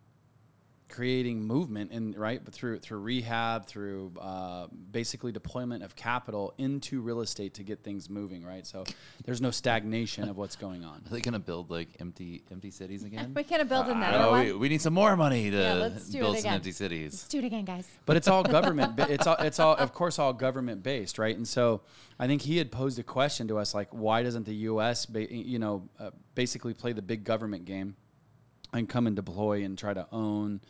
creating 0.88 1.42
movement 1.42 1.90
and 1.92 2.16
right, 2.16 2.40
but 2.44 2.54
through 2.54 2.78
through 2.78 3.00
rehab, 3.00 3.66
through 3.66 4.12
uh, 4.20 4.66
basically 4.90 5.32
deployment 5.32 5.82
of 5.84 5.94
capital 5.94 6.54
into 6.58 7.00
real 7.00 7.20
estate 7.20 7.54
to 7.54 7.62
get 7.62 7.82
things 7.82 8.08
moving. 8.08 8.44
Right. 8.44 8.66
So 8.66 8.84
there's 9.24 9.40
no 9.40 9.50
stagnation 9.50 10.28
of 10.28 10.36
what's 10.36 10.56
going 10.56 10.84
on. 10.84 11.02
Are 11.06 11.10
they 11.10 11.20
gonna 11.20 11.38
build 11.38 11.70
like 11.70 11.88
empty 12.00 12.42
empty 12.50 12.70
cities 12.70 13.04
again? 13.04 13.32
We 13.34 13.44
can't 13.44 13.68
build 13.68 13.86
another 13.88 14.18
Oh, 14.18 14.30
one. 14.32 14.44
we, 14.46 14.52
we 14.52 14.68
need 14.68 14.80
some 14.82 14.94
more 14.94 15.16
money 15.16 15.50
to 15.50 15.56
Yeah, 15.56 15.74
let's 15.74 16.08
do 16.08 16.18
it 16.18 16.20
build 16.22 16.38
some 16.38 16.52
empty 16.54 16.72
cities. 16.72 17.12
Let's 17.12 17.28
do 17.28 17.38
it 17.38 17.44
again, 17.44 17.64
guys. 17.64 17.86
but 18.06 18.16
it's 18.16 18.28
all 18.28 18.42
government. 18.42 18.96
ba- 18.96 19.06
It's 19.12 19.26
all 19.26 19.36
it's 19.36 19.58
all 19.60 19.74
of 19.76 19.92
course 19.92 20.18
all 20.18 20.32
government 20.32 20.82
based, 20.82 21.18
right? 21.18 21.36
And 21.36 21.46
so 21.46 21.82
I 22.18 22.26
think 22.26 22.42
he 22.42 22.56
had 22.56 22.72
posed 22.72 22.98
a 22.98 23.02
question 23.02 23.46
to 23.48 23.58
us 23.58 23.74
like, 23.74 23.88
why 23.92 24.22
doesn't 24.22 24.44
the 24.46 24.54
U.S. 24.72 25.06
Ba- 25.06 25.32
you 25.32 25.58
know 25.58 25.88
uh, 26.00 26.10
basically 26.34 26.74
play 26.74 26.92
the 26.92 27.02
big 27.02 27.24
government 27.24 27.64
game 27.64 27.94
and 28.72 28.88
come 28.88 29.06
and 29.06 29.16
deploy 29.16 29.64
and 29.64 29.76
try 29.78 29.94
to 29.94 30.06
own 30.12 30.60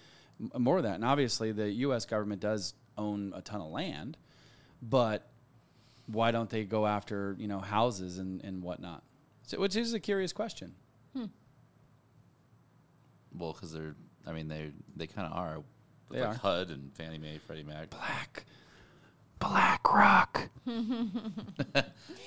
more 0.56 0.78
of 0.78 0.84
that? 0.84 0.94
And 0.94 1.04
obviously, 1.04 1.52
the 1.52 1.70
U.S. 1.70 2.04
government 2.04 2.40
does 2.40 2.74
own 2.96 3.32
a 3.34 3.42
ton 3.42 3.60
of 3.60 3.70
land, 3.70 4.16
but 4.82 5.28
why 6.06 6.30
don't 6.30 6.48
they 6.50 6.64
go 6.64 6.86
after 6.86 7.36
you 7.38 7.48
know 7.48 7.60
houses 7.60 8.18
and 8.18 8.42
and 8.44 8.62
whatnot? 8.62 9.02
So, 9.46 9.58
which 9.58 9.76
is 9.76 9.94
a 9.94 10.00
curious 10.00 10.32
question. 10.32 10.74
Hmm. 11.14 11.26
Well, 13.34 13.52
because 13.52 13.72
they're, 13.72 13.94
I 14.26 14.32
mean, 14.32 14.48
they 14.48 14.70
they 14.96 15.06
kind 15.06 15.26
of 15.26 15.36
are. 15.36 15.58
They 16.10 16.20
like 16.20 16.30
are. 16.30 16.34
HUD 16.34 16.70
and 16.70 16.92
Fannie 16.94 17.18
Mae, 17.18 17.38
Freddie 17.46 17.62
Mac. 17.62 17.90
Black, 17.90 18.44
BlackRock. 19.38 20.48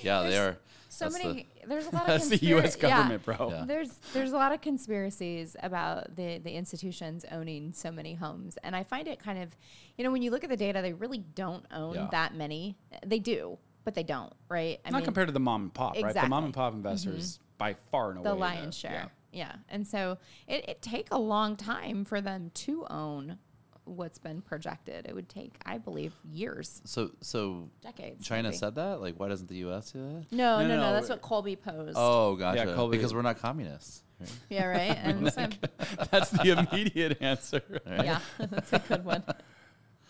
Yeah, 0.03 0.23
they 0.23 0.37
are. 0.37 0.57
So 1.01 1.09
That's 1.09 1.17
the- 1.23 1.27
many 1.29 1.47
there's 1.65 1.87
a 1.87 1.91
lot 1.91 2.01
of 2.03 2.07
That's 2.07 2.29
the 2.29 2.37
conspira- 2.37 2.49
U.S. 2.49 2.77
yeah. 2.79 2.89
government, 2.89 3.25
bro. 3.25 3.49
Yeah. 3.49 3.65
There's 3.65 3.89
there's 4.13 4.31
a 4.33 4.35
lot 4.35 4.51
of 4.51 4.61
conspiracies 4.61 5.55
about 5.63 6.15
the 6.15 6.37
the 6.37 6.51
institutions 6.51 7.25
owning 7.31 7.73
so 7.73 7.91
many 7.91 8.13
homes, 8.13 8.57
and 8.63 8.75
I 8.75 8.83
find 8.83 9.07
it 9.07 9.19
kind 9.19 9.41
of, 9.41 9.49
you 9.97 10.03
know, 10.03 10.11
when 10.11 10.21
you 10.21 10.29
look 10.29 10.43
at 10.43 10.49
the 10.49 10.57
data, 10.57 10.81
they 10.81 10.93
really 10.93 11.23
don't 11.35 11.65
own 11.71 11.95
Yeah. 11.95 12.07
that 12.11 12.35
many. 12.35 12.77
They 13.05 13.19
do, 13.19 13.57
but 13.83 13.95
they 13.95 14.03
don't, 14.03 14.31
right? 14.47 14.79
I 14.85 14.91
Not 14.91 15.03
compared 15.03 15.27
to 15.27 15.33
the 15.33 15.39
mom 15.39 15.63
and 15.63 15.73
pop, 15.73 15.95
right? 16.01 16.13
The 16.13 16.27
mom 16.27 16.45
and 16.45 16.53
pop 16.53 16.73
mm-hmm. 16.73 16.85
investors 16.85 17.39
by 17.57 17.75
far 17.91 18.11
and 18.11 18.19
away 18.19 18.29
the 18.29 18.35
lion's 18.35 18.83
yeah. 18.83 18.89
share. 18.91 19.11
Yeah. 19.31 19.55
And 19.69 19.87
so 19.87 20.19
it 20.47 20.69
it 20.69 20.81
take 20.81 21.07
a 21.11 21.17
long 21.19 21.55
time 21.55 22.05
for 22.05 22.21
them 22.21 22.51
to 22.53 22.85
own 22.89 23.39
what's 23.85 24.17
been 24.19 24.41
projected. 24.41 25.05
It 25.07 25.15
would 25.15 25.27
take, 25.29 25.55
I 25.65 25.77
believe, 25.77 26.13
years, 26.31 26.81
So 26.85 27.11
so 27.21 27.69
decades. 27.81 28.25
China 28.25 28.49
maybe. 28.49 28.57
said 28.57 28.75
that. 28.75 29.01
Like, 29.01 29.19
why 29.19 29.27
doesn't 29.27 29.47
the 29.47 29.57
U.S. 29.57 29.91
do 29.91 29.99
that? 29.99 30.31
No, 30.31 30.59
No, 30.59 30.67
no, 30.67 30.75
no. 30.75 30.81
no, 30.83 30.93
That's 30.93 31.09
what 31.09 31.21
Colby 31.21 31.55
posed. 31.55 31.97
Oh, 31.99 32.35
gotcha. 32.35 32.65
Yeah, 32.67 32.73
Colby- 32.75 32.97
because 32.97 33.13
we're 33.13 33.21
not 33.23 33.39
communists. 33.39 34.03
right? 34.19 34.29
Yeah, 34.49 34.65
right. 34.65 34.97
And 35.03 35.33
so, 35.33 35.47
That's 36.11 36.29
the 36.31 36.67
immediate 36.71 37.21
answer. 37.21 37.61
yeah, 37.87 38.19
that's 38.39 38.71
a 38.73 38.79
good 38.79 39.03
one. 39.03 39.23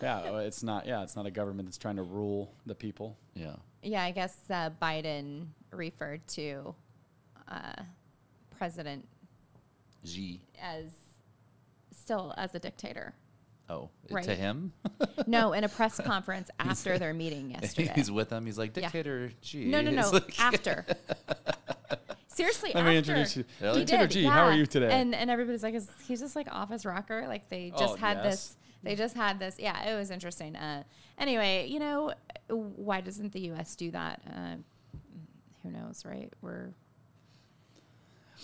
Yeah, 0.01 0.39
it's 0.39 0.63
not. 0.63 0.85
Yeah, 0.87 1.03
it's 1.03 1.15
not 1.15 1.25
a 1.25 1.31
government 1.31 1.67
that's 1.67 1.77
trying 1.77 1.95
to 1.97 2.03
rule 2.03 2.53
the 2.65 2.75
people. 2.75 3.17
Yeah. 3.35 3.55
Yeah, 3.83 4.03
I 4.03 4.11
guess 4.11 4.35
uh, 4.49 4.69
Biden 4.81 5.45
referred 5.71 6.27
to 6.29 6.75
uh, 7.47 7.73
President 8.57 9.07
Xi. 10.05 10.41
as 10.61 10.85
still 11.95 12.33
as 12.37 12.53
a 12.55 12.59
dictator. 12.59 13.13
Oh, 13.71 13.89
Right. 14.09 14.23
to 14.25 14.35
him. 14.35 14.73
No, 15.27 15.53
in 15.53 15.63
a 15.63 15.69
press 15.77 15.99
conference 16.01 16.49
after 16.59 16.99
their 16.99 17.13
meeting 17.13 17.51
yesterday. 17.61 17.91
He's 17.95 18.11
with 18.11 18.29
them. 18.29 18.45
He's 18.45 18.57
like 18.57 18.75
Yeah. 18.75 18.83
dictator 18.83 19.31
Xi. 19.41 19.65
no, 19.65 19.81
no, 19.81 19.91
no. 20.01 20.09
Like- 20.09 20.39
after. 20.39 20.85
Seriously, 22.27 22.71
Let 22.73 22.85
me 22.85 22.97
after. 22.97 23.11
introduce 23.11 23.37
you. 23.37 23.45
Really? 23.61 23.79
Dictator 23.79 24.07
did, 24.07 24.13
Xi, 24.13 24.23
how 24.25 24.43
are 24.45 24.53
you 24.53 24.65
today? 24.65 24.89
And 24.91 25.13
and 25.13 25.29
everybody's 25.29 25.63
like, 25.63 25.75
is, 25.75 25.87
he's 26.07 26.21
just 26.21 26.35
like 26.35 26.47
office 26.51 26.85
rocker. 26.85 27.25
Like 27.27 27.49
they 27.49 27.71
just 27.77 27.93
Oh, 27.93 27.97
had 27.97 28.17
yes. 28.17 28.25
this. 28.25 28.57
They 28.83 28.95
just 28.95 29.15
had 29.15 29.37
this. 29.39 29.57
Yeah, 29.59 29.91
it 29.91 29.95
was 29.97 30.09
interesting. 30.11 30.55
Uh, 30.55 30.83
anyway, 31.17 31.67
you 31.69 31.79
know, 31.79 32.13
why 32.49 33.01
doesn't 33.01 33.31
the 33.33 33.41
U.S. 33.51 33.75
do 33.75 33.91
that? 33.91 34.21
Uh, 34.27 34.55
who 35.61 35.71
knows, 35.71 36.03
right? 36.05 36.31
We're 36.41 36.69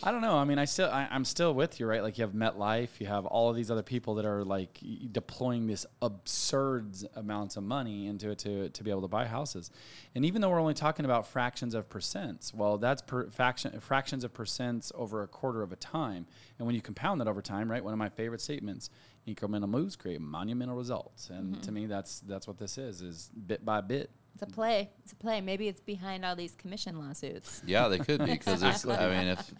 I 0.04 0.12
don't 0.12 0.22
know. 0.22 0.38
I 0.38 0.44
mean, 0.44 0.60
I 0.60 0.66
still, 0.66 0.90
I, 0.90 1.08
I'm 1.10 1.26
still 1.26 1.54
with 1.54 1.80
you, 1.80 1.88
right? 1.88 2.04
Like 2.04 2.18
you 2.18 2.24
have 2.24 2.34
MetLife, 2.34 3.00
you 3.00 3.08
have 3.08 3.26
all 3.26 3.50
of 3.50 3.56
these 3.56 3.72
other 3.72 3.82
people 3.82 4.16
that 4.16 4.26
are 4.26 4.44
like 4.44 4.80
deploying 5.12 5.66
this 5.66 5.86
absurd 6.02 6.96
amounts 7.16 7.58
of 7.58 7.64
money 7.64 8.06
into 8.06 8.30
it 8.30 8.38
to 8.40 8.70
to 8.70 8.84
be 8.84 8.92
able 8.92 9.02
to 9.02 9.08
buy 9.08 9.26
houses. 9.26 9.72
And 10.14 10.24
even 10.24 10.42
though 10.42 10.50
we're 10.50 10.62
only 10.62 10.76
talking 10.76 11.06
about 11.06 11.28
fractions 11.28 11.74
of 11.74 11.90
percents, 11.90 12.54
well, 12.54 12.78
that's 12.78 13.02
per, 13.02 13.30
fraction, 13.32 13.80
fractions 13.80 14.24
of 14.24 14.34
percents 14.34 14.92
over 14.94 15.24
a 15.24 15.28
quarter 15.28 15.64
of 15.64 15.72
a 15.72 15.78
time. 15.78 16.28
And 16.60 16.68
when 16.68 16.76
you 16.76 16.82
compound 16.82 17.20
that 17.22 17.28
over 17.28 17.42
time, 17.42 17.70
right? 17.70 17.84
One 17.84 17.94
of 17.94 18.00
my 18.00 18.10
favorite 18.10 18.42
statements: 18.42 18.92
incremental 19.28 19.68
moves 19.70 19.96
create 19.96 20.22
monumental 20.22 20.76
results. 20.76 21.30
And 21.30 21.54
mm-hmm. 21.54 21.62
to 21.62 21.72
me, 21.72 21.86
that's 21.88 22.20
that's 22.20 22.48
what 22.48 22.60
this 22.60 22.78
is: 22.78 23.02
is 23.02 23.32
bit 23.48 23.66
by 23.66 23.82
bit. 23.82 24.12
It's 24.42 24.52
a 24.52 24.56
play. 24.56 24.90
It's 25.04 25.14
a 25.14 25.16
play. 25.16 25.42
Maybe 25.42 25.68
it's 25.68 25.82
behind 25.82 26.24
all 26.24 26.36
these 26.36 26.54
commission 26.56 27.00
lawsuits. 27.00 27.64
Yeah, 27.66 27.88
they 27.88 27.98
could 27.98 28.24
be 28.24 28.34
because 28.34 28.62
there's. 28.62 28.86
I 28.86 29.10
mean, 29.10 29.28
if 29.30 29.54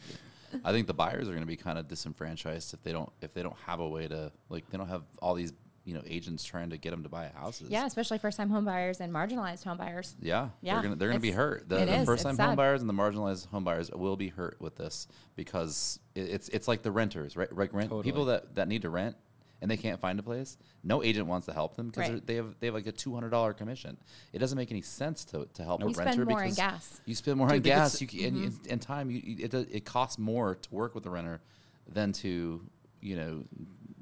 I 0.64 0.72
think 0.72 0.86
the 0.86 0.94
buyers 0.94 1.28
are 1.28 1.32
going 1.32 1.42
to 1.42 1.48
be 1.48 1.56
kind 1.56 1.80
of 1.80 1.88
disenfranchised 1.88 2.74
if 2.74 2.84
they 2.84 2.92
don't 2.92 3.12
if 3.22 3.34
they 3.34 3.42
don't 3.42 3.58
have 3.66 3.80
a 3.80 3.88
way 3.88 4.08
to 4.08 4.32
like 4.50 4.70
they 4.70 4.78
don't 4.78 4.88
have 4.88 5.04
all 5.20 5.34
these 5.34 5.52
you 5.84 5.94
know 5.94 6.02
agents 6.06 6.44
trying 6.44 6.70
to 6.70 6.78
get 6.78 6.92
them 6.92 7.02
to 7.04 7.10
buy 7.10 7.32
houses. 7.36 7.70
Yeah, 7.72 7.86
especially 7.88 8.20
first 8.20 8.38
time 8.38 8.50
home 8.50 8.66
buyers 8.66 9.00
and 9.00 9.12
marginalized 9.12 9.64
home 9.64 9.78
buyers. 9.78 10.16
Yeah, 10.22 10.50
Yeah, 10.62 10.74
they're 10.74 10.84
gonna 10.84 10.96
they're 10.96 11.08
gonna 11.10 11.20
be 11.20 11.32
hurt. 11.32 11.68
The, 11.68 11.78
the 11.78 12.06
first 12.06 12.22
time 12.24 12.32
it's 12.32 12.40
home 12.40 12.52
sad. 12.52 12.58
buyers 12.58 12.82
and 12.82 12.90
the 12.90 12.94
marginalized 12.94 13.48
home 13.48 13.64
buyers 13.64 13.90
will 13.92 14.18
be 14.18 14.28
hurt 14.28 14.62
with 14.62 14.76
this 14.76 15.08
because 15.36 16.00
it, 16.14 16.30
it's 16.30 16.50
it's 16.50 16.68
like 16.68 16.84
the 16.84 16.92
renters, 16.92 17.36
right? 17.36 17.52
Like 17.52 17.74
rent 17.74 18.04
people 18.04 18.26
that, 18.26 18.56
that 18.56 18.68
need 18.68 18.84
to 18.84 18.90
rent 18.90 19.16
and 19.62 19.70
they 19.72 19.78
can't 19.78 20.00
find 20.00 20.20
a 20.20 20.24
place. 20.24 20.58
No 20.84 21.04
agent 21.04 21.28
wants 21.28 21.46
to 21.48 21.54
help 21.54 21.76
them 21.76 21.88
because 21.90 22.10
Right. 22.10 22.26
they 22.28 22.36
have 22.36 22.56
they 22.60 22.68
have 22.68 22.74
like 22.76 22.88
a 22.88 22.92
two 22.92 23.14
hundred 23.14 23.30
dollar 23.32 23.54
commission. 23.54 23.98
It 24.34 24.40
doesn't 24.40 24.58
make 24.58 24.72
any 24.72 24.82
sense 24.82 25.26
to, 25.26 25.48
to 25.56 25.64
help 25.64 25.82
You 25.82 25.90
a 25.90 25.94
spend 25.94 26.10
renter 26.10 26.26
more 26.26 26.38
on 26.40 26.44
because 26.46 26.58
gas. 26.58 27.02
you 27.06 27.16
spend 27.16 27.38
more 27.38 27.48
Dude, 27.48 27.58
on 27.58 27.62
gas. 27.64 28.02
You 28.02 28.08
c- 28.08 28.26
and, 28.26 28.38
mm-hmm. 28.38 28.46
and, 28.46 28.68
and 28.72 28.82
time. 28.82 29.10
You, 29.12 29.22
you- 29.24 29.46
it 29.46 29.54
it 29.54 29.86
costs 29.86 30.18
more 30.20 30.56
to 30.56 30.70
work 30.76 30.94
with 30.96 31.06
a 31.06 31.10
renter 31.10 31.42
than 31.88 32.12
to 32.14 32.62
you 33.02 33.16
know 33.16 33.44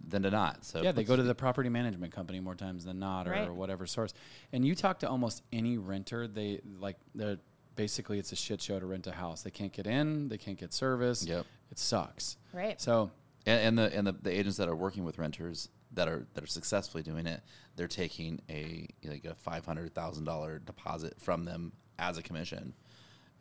than 0.08 0.22
to 0.24 0.30
not. 0.30 0.64
So 0.64 0.82
Yeah, 0.84 0.92
they 0.92 1.04
go 1.04 1.16
to 1.16 1.24
the 1.24 1.34
property 1.34 1.70
management 1.70 2.14
company 2.14 2.40
more 2.40 2.54
times 2.56 2.86
than 2.86 3.00
not, 3.00 3.28
or 3.28 3.32
Right. 3.32 3.50
whatever 3.52 3.88
source. 3.88 4.14
And 4.54 4.64
you 4.66 4.76
talk 4.76 5.00
to 5.00 5.10
almost 5.10 5.42
any 5.52 5.78
renter, 5.78 6.28
they 6.28 6.62
like 6.80 6.98
they're 7.16 7.38
basically 7.76 8.20
it's 8.20 8.32
a 8.32 8.36
shit 8.36 8.62
show 8.62 8.80
to 8.80 8.86
rent 8.86 9.08
a 9.08 9.12
house. 9.12 9.42
They 9.42 9.52
can't 9.52 9.74
get 9.74 9.88
in, 9.88 10.28
they 10.28 10.38
can't 10.38 10.58
get 10.60 10.74
service. 10.74 11.26
Yep. 11.26 11.46
it 11.72 11.80
sucks. 11.80 12.38
Right. 12.54 12.80
So 12.80 13.10
And, 13.46 13.60
and 13.62 13.78
the 13.78 13.98
and 13.98 14.08
the, 14.08 14.12
the 14.14 14.32
agents 14.32 14.58
that 14.58 14.68
are 14.68 14.76
working 14.76 15.04
with 15.04 15.18
renters 15.20 15.70
that 15.94 16.08
are 16.08 16.26
that 16.34 16.44
are 16.44 16.48
successfully 16.48 17.04
doing 17.04 17.28
it, 17.28 17.42
they're 17.76 17.88
taking 17.88 18.42
a 18.50 18.88
like 19.04 19.26
a 19.26 19.36
five 19.36 19.66
hundred 19.66 19.94
thousand 19.94 20.26
dollar 20.26 20.60
deposit 20.60 21.20
from 21.22 21.46
them 21.46 21.72
as 22.00 22.18
a 22.18 22.24
commission, 22.24 22.74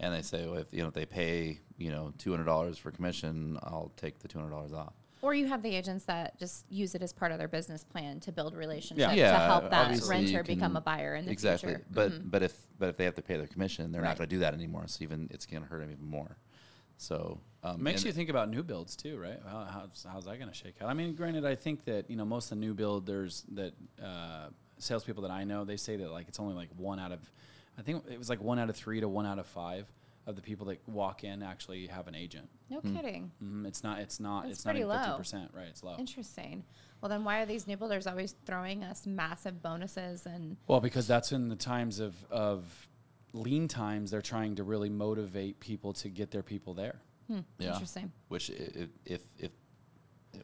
and 0.01 0.15
they 0.15 0.23
say, 0.23 0.47
well, 0.47 0.59
if 0.59 0.67
you 0.73 0.83
know 0.83 0.89
if 0.89 0.95
they 0.95 1.07
pay 1.07 1.61
you 1.79 1.91
know 1.91 2.13
two 2.19 2.31
hundred 2.31 2.45
dollars 2.45 2.77
for 2.77 2.91
commission, 2.91 3.59
I'll 3.63 3.93
take 3.97 4.19
the 4.19 4.29
two 4.29 4.39
hundred 4.39 4.51
dollars 4.51 4.73
off. 4.73 4.93
Or 5.23 5.33
you 5.33 5.47
have 5.47 5.63
the 5.63 5.75
agents 5.75 6.05
that 6.05 6.39
just 6.39 6.67
use 6.71 6.95
it 6.95 7.01
as 7.01 7.15
part 7.15 7.33
of 7.33 7.39
their 7.39 7.49
business 7.49 7.83
plan 7.83 8.21
to 8.21 8.31
build 8.33 8.55
relationships 8.55 9.17
Yeah. 9.17 9.33
to 9.33 9.39
help 9.39 9.71
that 9.71 9.87
obviously 9.87 10.19
you 10.19 10.37
renter 10.37 10.43
become 10.43 10.77
a 10.77 10.83
buyer 10.83 11.15
in 11.15 11.25
the 11.25 11.33
exactly. 11.33 11.71
future. 11.71 11.87
But 11.91 12.13
Mhm. 12.13 12.31
but 12.31 12.43
if 12.43 12.55
but 12.79 12.91
if 12.91 12.99
they 12.99 13.05
have 13.07 13.15
to 13.15 13.23
pay 13.23 13.39
their 13.39 13.47
commission, 13.47 13.91
they're 13.91 14.03
Right. 14.03 14.09
not 14.09 14.19
going 14.19 14.29
to 14.29 14.37
do 14.37 14.41
that 14.41 14.53
anymore. 14.53 14.85
So 14.87 15.03
even 15.03 15.29
it's 15.33 15.47
going 15.47 15.63
to 15.63 15.69
hurt 15.71 15.81
them 15.81 15.91
even 15.91 16.05
more. 16.05 16.37
So 16.97 17.41
um, 17.63 17.83
makes 17.83 18.05
you 18.05 18.13
think 18.13 18.31
about 18.31 18.51
new 18.51 18.63
builds 18.63 18.97
too, 18.97 19.19
right? 19.19 19.39
How, 19.47 19.67
how's, 19.71 20.07
how's 20.11 20.25
that 20.27 20.39
going 20.39 20.51
to 20.51 20.55
shake 20.55 20.77
out? 20.81 20.89
I 20.89 20.95
mean, 20.95 21.15
granted, 21.15 21.45
I 21.45 21.55
think 21.55 21.85
that 21.87 22.09
you 22.11 22.17
know 22.17 22.25
most 22.25 22.47
of 22.47 22.51
the 22.51 22.65
new 22.65 22.75
builders 22.75 23.45
that 23.53 23.73
uh, 24.03 24.49
salespeople 24.79 25.23
that 25.23 25.33
I 25.33 25.45
know, 25.45 25.65
they 25.65 25.77
say 25.77 25.97
that 25.97 26.11
like 26.11 26.29
it's 26.29 26.41
only 26.41 26.55
like 26.55 26.69
one 26.77 26.99
out 26.99 27.13
of, 27.13 27.21
I 27.79 27.83
think 27.83 28.05
it 28.11 28.19
was 28.19 28.29
like 28.29 28.41
one 28.41 28.59
out 28.59 28.71
of 28.71 28.77
three 28.77 29.01
to 29.01 29.09
one 29.09 29.27
out 29.27 29.39
of 29.39 29.47
five 29.47 29.87
of 30.27 30.37
the 30.37 30.43
people 30.43 30.67
that 30.67 30.81
walk 30.89 31.23
in 31.23 31.43
actually 31.43 31.87
have 31.89 32.09
an 32.09 32.15
agent. 32.15 32.49
No 32.71 32.81
kidding. 32.81 33.31
hmm 33.41 33.67
It's 33.67 33.83
not. 33.83 33.99
It's 34.01 34.21
not. 34.21 34.45
That's 34.45 34.57
it's 34.57 34.65
not 34.65 34.71
pretty 34.71 34.81
even 34.81 34.97
low. 34.97 35.03
fifty 35.03 35.19
percent. 35.19 35.51
Right. 35.53 35.67
It's 35.69 35.83
low. 35.83 35.97
Interesting. 35.99 36.65
Well, 37.01 37.11
then 37.11 37.25
why 37.25 37.41
are 37.41 37.47
these 37.47 37.67
new 37.67 37.77
builders 37.77 38.07
always 38.07 38.35
throwing 38.47 38.83
us 38.83 39.07
massive 39.07 39.63
bonuses 39.63 40.25
and 40.25 40.57
Well, 40.67 40.81
because 40.81 41.07
that's 41.07 41.33
in 41.33 41.49
the 41.51 41.57
times 41.57 42.01
of 42.01 42.15
of 42.31 42.65
lean 43.35 43.69
times. 43.69 44.11
They're 44.11 44.23
trying 44.23 44.57
to 44.57 44.65
really 44.65 44.89
motivate 44.89 45.61
people 45.61 45.93
to 45.95 46.09
get 46.09 46.31
their 46.31 46.43
people 46.43 46.73
there. 46.73 47.01
Hmm, 47.27 47.41
yeah. 47.59 47.73
interesting? 47.73 48.13
Which 48.29 48.51
if, 48.51 48.89
if 49.05 49.23
if 49.39 49.51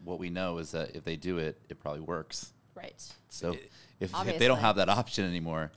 what 0.04 0.18
we 0.18 0.30
know 0.30 0.59
is 0.59 0.73
that 0.73 0.94
if 0.94 1.04
they 1.04 1.16
do 1.16 1.38
it, 1.38 1.61
it 1.68 1.80
probably 1.80 2.00
works. 2.00 2.52
Right. 2.75 3.02
So 3.28 3.56
if, 3.99 4.14
if 4.26 4.38
they 4.38 4.47
don't 4.47 4.59
have 4.59 4.76
that 4.76 4.88
option 4.88 5.25
anymore, 5.25 5.73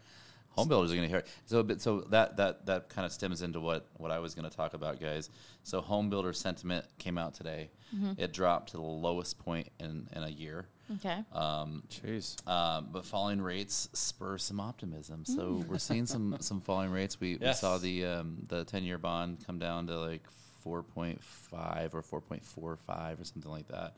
home 0.50 0.68
builders 0.68 0.92
are 0.92 0.96
going 0.96 1.08
to 1.08 1.10
hear. 1.10 1.20
it. 1.20 1.28
So 1.46 1.64
but 1.64 1.82
so 1.82 2.02
that 2.10 2.38
that 2.38 2.66
that 2.66 2.90
kind 2.90 3.06
of 3.06 3.12
stems 3.12 3.42
into 3.42 3.60
what 3.60 3.88
what 3.98 4.12
I 4.12 4.20
was 4.20 4.36
going 4.36 4.50
to 4.50 4.56
talk 4.56 4.74
about, 4.74 5.00
guys. 5.00 5.30
So 5.64 5.82
home 5.82 6.10
builder 6.10 6.34
sentiment 6.34 6.86
came 6.98 7.18
out 7.18 7.34
today. 7.34 7.70
Mm-hmm. 7.96 8.14
It 8.18 8.34
dropped 8.34 8.72
to 8.72 8.78
the 8.78 8.84
lowest 8.84 9.40
point 9.40 9.70
in 9.80 10.08
in 10.16 10.24
a 10.24 10.30
year. 10.30 10.68
Okay. 10.96 11.24
Um, 11.32 11.84
Jeez. 11.90 12.46
um, 12.48 12.90
but 12.92 13.06
falling 13.06 13.42
rates 13.42 13.90
spur 13.94 14.38
some 14.38 14.60
optimism. 14.60 15.26
So 15.26 15.64
we're 15.68 15.80
seeing 15.80 16.06
some 16.06 16.38
some 16.42 16.60
falling 16.60 16.92
rates. 16.92 17.20
We, 17.20 17.38
we 17.38 17.54
saw 17.54 17.78
the 17.78 18.06
um, 18.06 18.38
the 18.48 18.66
ten 18.66 18.84
year 18.84 18.98
bond 18.98 19.46
come 19.46 19.60
down 19.60 19.88
to 19.88 20.00
like 20.00 20.24
four 20.62 20.84
point 20.84 21.24
five 21.24 21.96
or 21.96 22.02
four 22.02 22.22
point 22.22 22.46
four 22.46 22.76
five 22.76 23.20
or 23.20 23.24
something 23.24 23.52
like 23.52 23.68
that. 23.70 23.96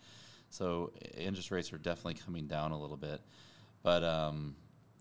So 0.50 0.94
interest 1.18 1.52
rates 1.52 1.74
are 1.74 1.78
definitely 1.78 2.16
coming 2.16 2.48
down 2.48 2.72
a 2.72 2.80
little 2.80 2.98
bit. 2.98 3.20
But 3.84 4.04
um, 4.04 4.56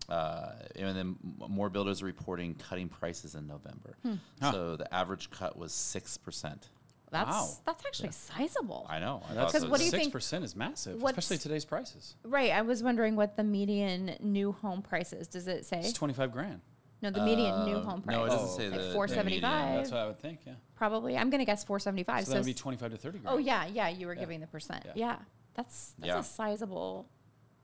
uh, 0.09 0.53
and 0.75 0.95
then 0.95 1.15
more 1.49 1.69
builders 1.69 2.01
are 2.01 2.05
reporting 2.05 2.55
cutting 2.55 2.89
prices 2.89 3.35
in 3.35 3.47
November. 3.47 3.97
Huh. 4.41 4.51
So 4.51 4.75
the 4.75 4.93
average 4.93 5.29
cut 5.29 5.57
was 5.57 5.73
six 5.73 6.17
percent. 6.17 6.69
That's 7.15 7.29
Wow. 7.29 7.49
that's 7.65 7.85
actually 7.85 8.11
sizable. 8.11 8.85
I 8.89 8.99
know. 8.99 9.21
I 9.29 9.33
That's 9.33 9.51
thought 9.53 9.59
Because 9.61 9.69
what 9.69 9.77
do 9.79 9.85
you 9.85 9.91
six 9.91 10.01
think- 10.03 10.11
percent 10.11 10.43
is 10.43 10.53
massive, 10.55 11.01
what's- 11.01 11.17
especially 11.17 11.37
today's 11.41 11.63
prices. 11.63 12.15
Right. 12.23 12.51
I 12.51 12.61
was 12.61 12.83
wondering 12.83 13.15
what 13.15 13.37
the 13.37 13.43
median 13.43 14.17
new 14.19 14.51
home 14.51 14.81
price 14.81 15.13
is. 15.13 15.27
Does 15.29 15.47
it 15.47 15.65
say? 15.65 15.79
It's 15.79 15.93
twenty 15.93 16.13
five 16.13 16.31
grand. 16.33 16.59
No, 17.01 17.09
the 17.11 17.23
median 17.23 17.65
new 17.65 17.77
Uh, 17.77 17.83
home 17.83 18.01
price. 18.01 18.15
no, 18.17 18.25
it 18.25 18.29
doesn't 18.29 18.49
Oh, 18.49 18.57
say 18.57 18.67
okay. 18.67 18.69
the 18.69 18.75
Like 18.77 18.87
the 18.87 18.93
four 18.93 19.07
seventy 19.07 19.35
median. 19.35 19.41
five. 19.51 19.75
That's 19.77 19.91
what 19.91 19.99
I 20.01 20.07
would 20.07 20.19
think. 20.19 20.39
Yeah. 20.45 20.53
Probably. 20.75 21.17
I'm 21.17 21.29
gonna 21.29 21.45
guess 21.45 21.63
four 21.63 21.79
seventy 21.79 22.03
five. 22.03 22.25
So 22.25 22.31
that 22.33 22.39
would 22.39 22.45
be 22.45 22.53
twenty 22.53 22.77
five 22.77 22.91
to 22.91 22.97
thirty 22.97 23.19
grand. 23.19 23.33
Oh 23.33 23.37
yeah, 23.39 23.65
yeah. 23.65 23.87
You 23.87 24.07
were 24.07 24.13
Yeah. 24.13 24.19
giving 24.19 24.39
the 24.41 24.47
percent. 24.47 24.83
Yeah. 24.87 24.91
Yeah. 24.95 25.19
That's 25.53 25.93
that's 25.99 26.07
Yeah. 26.07 26.19
a 26.19 26.23
sizable 26.23 27.07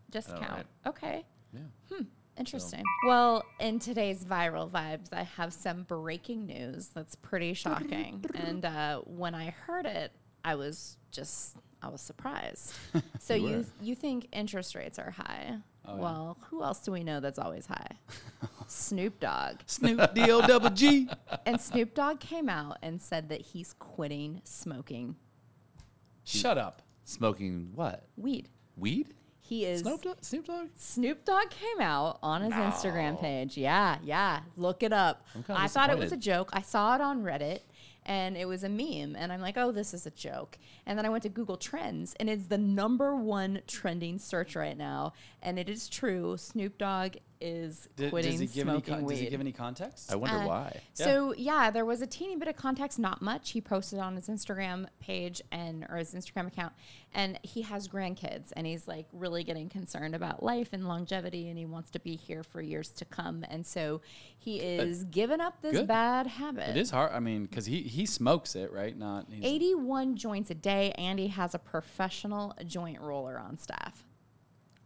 discount. 0.09 0.49
right? 0.49 0.65
Okay. 0.85 1.25
Yeah. 1.53 1.97
Interesting. 2.37 2.83
Well, 3.05 3.43
in 3.59 3.79
today's 3.79 4.23
viral 4.23 4.69
vibes, 4.69 5.13
I 5.13 5.23
have 5.23 5.53
some 5.53 5.83
breaking 5.83 6.45
news 6.47 6.87
that's 6.87 7.15
pretty 7.15 7.53
shocking. 7.53 8.23
and 8.35 8.65
uh, 8.65 9.01
when 9.05 9.35
I 9.35 9.51
heard 9.65 9.85
it, 9.85 10.11
I 10.43 10.55
was 10.55 10.97
just 11.11 11.57
I 11.83 11.89
was 11.89 12.01
surprised. 12.01 12.73
so 13.19 13.33
You 13.35 13.47
you 13.47 13.57
were. 13.57 13.65
you 13.81 13.95
think 13.95 14.27
interest 14.31 14.75
rates 14.75 14.97
are 14.97 15.11
high? 15.11 15.57
Oh, 15.85 15.95
yeah. 15.95 16.01
well, 16.01 16.37
who 16.49 16.63
else 16.63 16.79
do 16.79 16.91
we 16.91 17.03
know 17.03 17.19
that's 17.19 17.39
always 17.39 17.65
high? 17.65 17.97
Snoop 18.67 19.19
Dogg. 19.19 19.57
Snoop 19.65 20.13
D 20.13 20.31
O 20.31 20.41
double 20.45 20.69
G. 20.69 21.09
And 21.45 21.59
Snoop 21.59 21.93
Dogg 21.95 22.19
came 22.19 22.49
out 22.49 22.77
and 22.83 23.01
said 23.01 23.29
that 23.29 23.41
he's 23.41 23.73
quitting 23.79 24.41
smoking 24.43 25.15
Shut 26.23 26.57
up. 26.57 26.81
Smoking 27.03 27.71
what? 27.75 28.05
weed. 28.15 28.47
Weed? 28.77 29.13
He 29.41 29.65
is 29.65 29.81
Snoop 29.81 30.01
Dogg? 30.03 30.17
Snoop 30.21 30.45
Dogg? 30.45 30.67
Snoop 30.75 31.25
Dogg 31.25 31.49
came 31.49 31.81
out 31.81 32.19
on 32.23 32.41
his 32.41 32.53
Instagram 32.53 33.19
page. 33.19 33.57
Yeah, 33.57 33.97
yeah. 34.03 34.41
Look 34.55 34.81
it 34.83 34.93
up. 34.93 35.25
I'm 35.35 35.43
kinda 35.43 35.61
I 35.61 35.67
thought 35.67 35.89
it 35.89 35.97
was 35.97 36.11
a 36.11 36.15
disappointed. 36.15 36.21
joke. 36.23 36.49
I 36.53 36.61
saw 36.61 36.95
it 36.95 37.01
on 37.01 37.23
Reddit 37.23 37.59
and 38.05 38.37
it 38.37 38.47
was 38.47 38.63
a 38.63 38.69
meme. 38.69 39.15
And 39.17 39.31
I'm 39.33 39.41
like, 39.41 39.57
oh, 39.57 39.71
this 39.71 39.93
is 39.93 40.05
a 40.05 40.11
joke. 40.11 40.57
And 40.85 40.97
then 40.97 41.05
I 41.05 41.09
went 41.09 41.23
to 41.23 41.29
Google 41.29 41.57
Trends 41.57 42.15
and 42.19 42.29
it's 42.29 42.45
the 42.47 42.57
number 42.57 43.15
one 43.15 43.61
trending 43.67 44.19
search 44.19 44.55
right 44.55 44.77
now. 44.77 45.13
And 45.41 45.59
it 45.59 45.67
is 45.67 45.89
true. 45.89 46.37
Snoop 46.37 46.77
Dogg 46.77 47.15
is 47.41 47.87
Did, 47.95 48.11
quitting 48.11 48.31
does 48.31 48.39
he 48.39 48.47
give 48.47 48.67
any? 48.67 48.77
smoking 48.77 48.93
Con- 48.95 49.03
weed. 49.05 49.13
does 49.15 49.19
he 49.23 49.29
give 49.29 49.39
any 49.41 49.51
context? 49.51 50.11
I 50.11 50.15
wonder 50.15 50.37
Uh, 50.37 50.47
why. 50.47 50.81
So 50.93 51.33
yeah, 51.37 51.71
there 51.71 51.85
was 51.85 52.01
a 52.01 52.07
teeny 52.07 52.35
bit 52.35 52.47
of 52.47 52.55
context, 52.55 52.99
not 52.99 53.21
much. 53.21 53.51
He 53.51 53.61
posted 53.61 53.99
on 53.99 54.15
his 54.15 54.27
Instagram 54.27 54.87
page 54.99 55.41
and 55.51 55.85
or 55.89 55.97
his 55.97 56.13
Instagram 56.13 56.47
account, 56.47 56.73
and 57.13 57.39
he 57.43 57.61
has 57.63 57.87
grandkids, 57.87 58.51
and 58.55 58.65
he's 58.67 58.87
like 58.87 59.07
really 59.13 59.43
getting 59.43 59.69
concerned 59.69 60.15
about 60.15 60.43
life 60.43 60.69
and 60.73 60.87
longevity, 60.87 61.49
and 61.49 61.57
he 61.57 61.65
wants 61.65 61.89
to 61.91 61.99
be 61.99 62.15
here 62.15 62.43
for 62.43 62.61
years 62.61 62.89
to 62.89 63.05
come, 63.05 63.45
and 63.49 63.65
so 63.65 64.01
he 64.37 64.59
is 64.59 65.03
giving 65.05 65.39
up 65.41 65.61
this 65.61 65.73
Good. 65.73 65.87
bad 65.87 66.27
habit. 66.27 66.69
It 66.69 66.77
is 66.77 66.91
hard. 66.91 67.11
I 67.11 67.19
mean, 67.19 67.45
because 67.45 67.65
he 67.65 67.81
he 67.81 68.05
smokes 68.05 68.55
it, 68.55 68.71
right? 68.71 68.97
Not 68.97 69.27
81 69.41 70.15
joints 70.15 70.49
a 70.51 70.55
day, 70.55 70.91
and 70.93 71.19
he 71.19 71.27
has 71.29 71.53
a 71.55 71.59
professional 71.59 72.53
joint 72.65 72.99
roller 73.01 73.39
on 73.39 73.57
staff. 73.57 74.05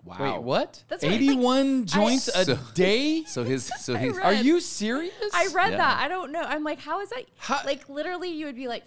Wow. 0.06 0.36
Wait, 0.36 0.44
what? 0.44 0.84
That's 0.88 1.04
what 1.04 1.12
I- 1.12 1.16
Eighty-one 1.16 1.86
joints 1.88 2.28
a 2.28 2.46
So- 2.46 2.60
day? 2.76 3.24
So 3.28 3.44
his 3.44 3.72
so 3.80 3.96
he's 3.96 4.16
read- 4.16 4.24
Are 4.26 4.34
you 4.34 4.60
serious? 4.62 5.14
I 5.34 5.48
read 5.48 5.72
Yeah. 5.72 5.78
that. 5.78 6.00
I 6.00 6.08
don't 6.08 6.32
know. 6.32 6.42
I'm 6.42 6.64
like, 6.64 6.80
how 6.80 7.02
is 7.02 7.10
that? 7.10 7.26
How- 7.38 7.62
like 7.66 7.90
literally, 7.90 8.30
you 8.30 8.46
would 8.46 8.56
be 8.56 8.68
like, 8.68 8.84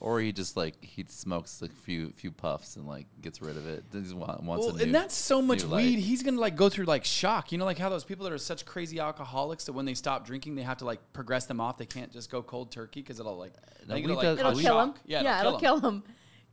or 0.00 0.20
he 0.20 0.32
just 0.32 0.56
like 0.56 0.74
he 0.84 1.04
smokes 1.08 1.62
a 1.62 1.68
few 1.68 2.10
few 2.10 2.30
puffs 2.30 2.76
and 2.76 2.86
like 2.86 3.06
gets 3.22 3.40
rid 3.40 3.56
of 3.56 3.66
it. 3.66 3.84
He 3.92 4.00
just 4.00 4.14
wa- 4.14 4.38
wants 4.42 4.66
Well, 4.66 4.74
a 4.74 4.78
new, 4.78 4.84
and 4.84 4.94
that's 4.94 5.14
so 5.14 5.40
much 5.40 5.62
new 5.64 5.70
light. 5.70 5.84
weed. 5.86 5.98
He's 5.98 6.22
gonna 6.22 6.38
like 6.40 6.56
go 6.56 6.68
through 6.68 6.84
like 6.84 7.04
shock. 7.04 7.52
You 7.52 7.58
know, 7.58 7.64
like 7.64 7.78
how 7.78 7.88
those 7.88 8.04
people 8.04 8.24
that 8.24 8.32
are 8.32 8.38
such 8.38 8.66
crazy 8.66 9.00
alcoholics 9.00 9.64
that 9.64 9.72
when 9.72 9.86
they 9.86 9.94
stop 9.94 10.26
drinking, 10.26 10.56
they 10.56 10.62
have 10.62 10.76
to 10.78 10.84
like 10.84 11.00
progress 11.12 11.46
them 11.46 11.60
off. 11.60 11.78
They 11.78 11.86
can't 11.86 12.12
just 12.12 12.30
go 12.30 12.42
cold 12.42 12.70
turkey 12.70 13.00
because 13.00 13.18
it'll 13.18 13.36
like 13.38 13.54
No, 13.88 13.94
I 13.94 13.96
think 13.96 14.06
weed 14.06 14.12
it'll, 14.18 14.24
it'll 14.38 14.52
kill 14.52 14.80
him. 14.80 14.88
shock. 14.92 14.98
Yeah, 15.06 15.22
yeah, 15.22 15.40
it'll, 15.40 15.58
kill 15.58 15.76
'em. 15.76 15.80
kill 15.80 15.90
him. 15.90 16.02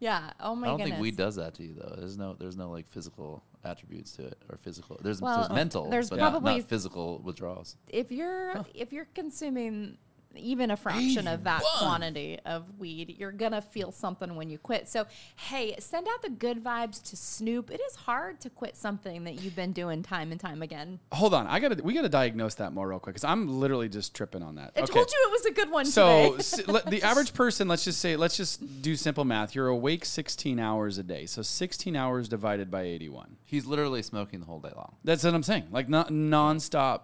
Yeah. 0.02 0.32
Oh 0.40 0.56
my 0.56 0.68
I 0.68 0.70
don't 0.72 0.78
goodness. 0.80 0.94
think 0.96 1.02
weed 1.02 1.16
does 1.16 1.36
that 1.36 1.54
to 1.56 1.64
you 1.64 1.76
though. 1.76 1.96
There's 1.98 2.18
no 2.18 2.36
there's 2.38 2.58
no 2.58 2.70
like 2.72 2.90
physical 2.90 3.44
attributes 3.64 4.12
to 4.14 4.24
it 4.26 4.38
or 4.50 4.58
physical. 4.58 5.00
There's, 5.02 5.22
Well, 5.22 5.38
there's 5.38 5.50
mental, 5.52 5.90
there's 5.90 6.10
but 6.10 6.18
probably- 6.20 6.58
not 6.58 6.68
physical 6.68 7.20
withdrawals. 7.24 7.78
if 7.88 8.12
you're 8.12 8.66
if 8.74 8.92
you're 8.92 9.08
consuming 9.14 9.98
even 10.36 10.72
a 10.72 10.78
fraction 10.78 11.28
of 11.28 11.44
that 11.44 11.62
quantity 11.80 12.40
of 12.46 12.64
weed, 12.80 13.16
you're 13.20 13.32
gonna 13.32 13.62
feel 13.62 13.92
something 13.92 14.36
when 14.36 14.50
you 14.50 14.58
quit. 14.58 14.88
So, 14.90 15.06
hey, 15.36 15.76
send 15.80 16.08
out 16.08 16.22
the 16.22 16.30
good 16.30 16.64
vibes 16.64 17.02
to 17.10 17.16
Snoop. 17.18 17.70
It 17.72 17.82
is 17.90 17.96
hard 17.96 18.40
to 18.42 18.50
quit 18.50 18.76
something 18.78 19.24
that 19.26 19.42
you've 19.42 19.56
been 19.56 19.72
doing 19.74 20.04
time 20.04 20.32
and 20.32 20.40
time 20.40 20.62
again. 20.62 21.00
Hold 21.12 21.34
on, 21.34 21.48
I 21.48 21.60
gotta 21.60 21.84
we 21.84 21.94
gotta 21.94 22.10
diagnose 22.10 22.56
that 22.56 22.74
more 22.74 22.88
real 22.88 23.00
quick 23.00 23.16
because 23.16 23.24
I'm 23.24 23.60
literally 23.60 23.90
just 23.90 24.14
tripping 24.16 24.44
on 24.44 24.56
that. 24.56 24.72
I 24.76 24.82
told 24.82 25.12
you 25.12 25.28
it 25.28 25.32
was 25.32 25.46
a 25.46 25.52
good 25.52 25.70
one. 25.72 25.86
So 25.86 26.32
today. 26.32 26.40
s- 26.40 26.68
le- 26.68 26.90
the 26.90 27.04
average 27.04 27.34
person, 27.34 27.68
let's 27.68 27.84
just 27.84 28.00
say, 28.00 28.16
let's 28.16 28.38
just 28.38 28.82
do 28.82 28.96
simple 28.96 29.26
math. 29.26 29.54
You're 29.56 29.68
awake 29.68 30.06
16 30.06 30.60
hours 30.60 30.98
a 30.98 31.04
day, 31.04 31.26
so 31.26 31.42
16 31.42 31.96
hours 31.96 32.30
divided 32.30 32.72
by 32.72 32.84
81. 32.84 33.38
He's 33.44 33.66
literally 33.66 34.02
smoking 34.02 34.40
the 34.40 34.46
whole 34.46 34.60
day 34.60 34.72
long. 34.76 34.96
That's 35.04 35.24
what 35.24 35.34
I'm 35.34 35.44
saying. 35.44 35.68
Like 35.72 35.90
not 35.90 36.10
nonstop. 36.10 37.02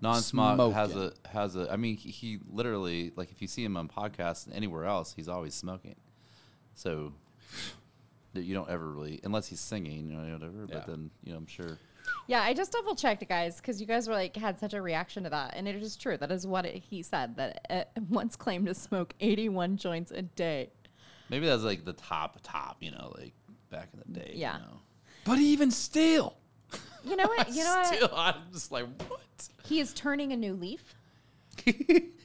Non-smoke 0.00 0.72
has 0.74 0.94
a 0.94 1.12
has 1.30 1.56
a. 1.56 1.70
I 1.70 1.76
mean, 1.76 1.96
he, 1.96 2.10
he 2.10 2.38
literally 2.48 3.12
like 3.16 3.30
if 3.30 3.40
you 3.42 3.48
see 3.48 3.64
him 3.64 3.76
on 3.76 3.88
podcasts 3.88 4.46
and 4.46 4.54
anywhere 4.54 4.84
else, 4.84 5.12
he's 5.14 5.28
always 5.28 5.54
smoking. 5.54 5.96
So 6.74 7.12
that 8.34 8.42
you 8.42 8.54
don't 8.54 8.70
ever 8.70 8.90
really, 8.90 9.20
unless 9.24 9.48
he's 9.48 9.60
singing, 9.60 10.08
you 10.08 10.16
know, 10.16 10.32
whatever. 10.32 10.66
Yeah. 10.68 10.74
But 10.74 10.86
then 10.86 11.10
you 11.24 11.32
know, 11.32 11.38
I'm 11.38 11.46
sure. 11.46 11.78
yeah, 12.26 12.42
I 12.42 12.54
just 12.54 12.72
double 12.72 12.94
checked, 12.94 13.26
guys, 13.28 13.56
because 13.56 13.80
you 13.80 13.86
guys 13.86 14.08
were 14.08 14.14
like 14.14 14.36
had 14.36 14.58
such 14.58 14.74
a 14.74 14.80
reaction 14.82 15.24
to 15.24 15.30
that, 15.30 15.54
and 15.56 15.66
it 15.68 15.76
is 15.76 15.96
true. 15.96 16.16
That 16.16 16.30
is 16.30 16.46
what 16.46 16.64
it, 16.66 16.76
he 16.76 17.02
said. 17.02 17.36
That 17.36 17.66
uh, 17.70 17.84
once 18.08 18.36
claimed 18.36 18.66
to 18.66 18.74
smoke 18.74 19.14
81 19.20 19.76
joints 19.76 20.10
a 20.10 20.22
day. 20.22 20.70
Maybe 21.28 21.46
that's 21.46 21.62
like 21.62 21.84
the 21.84 21.92
top 21.92 22.38
top. 22.42 22.78
You 22.80 22.92
know, 22.92 23.12
like 23.16 23.34
back 23.70 23.88
in 23.92 24.00
the 24.06 24.20
day. 24.20 24.32
Yeah. 24.34 24.56
You 24.56 24.62
know. 24.62 24.80
But 25.24 25.38
even 25.38 25.70
still, 25.70 26.36
You 27.04 27.16
know 27.16 27.26
what? 27.26 27.50
You 27.50 27.64
know 27.64 27.82
what? 28.00 28.12
I'm 28.14 28.52
just 28.52 28.70
like, 28.72 28.86
what? 29.08 29.20
He 29.64 29.80
is 29.80 29.92
turning 29.92 30.32
a 30.32 30.36
new 30.36 30.54
leaf. 30.54 30.94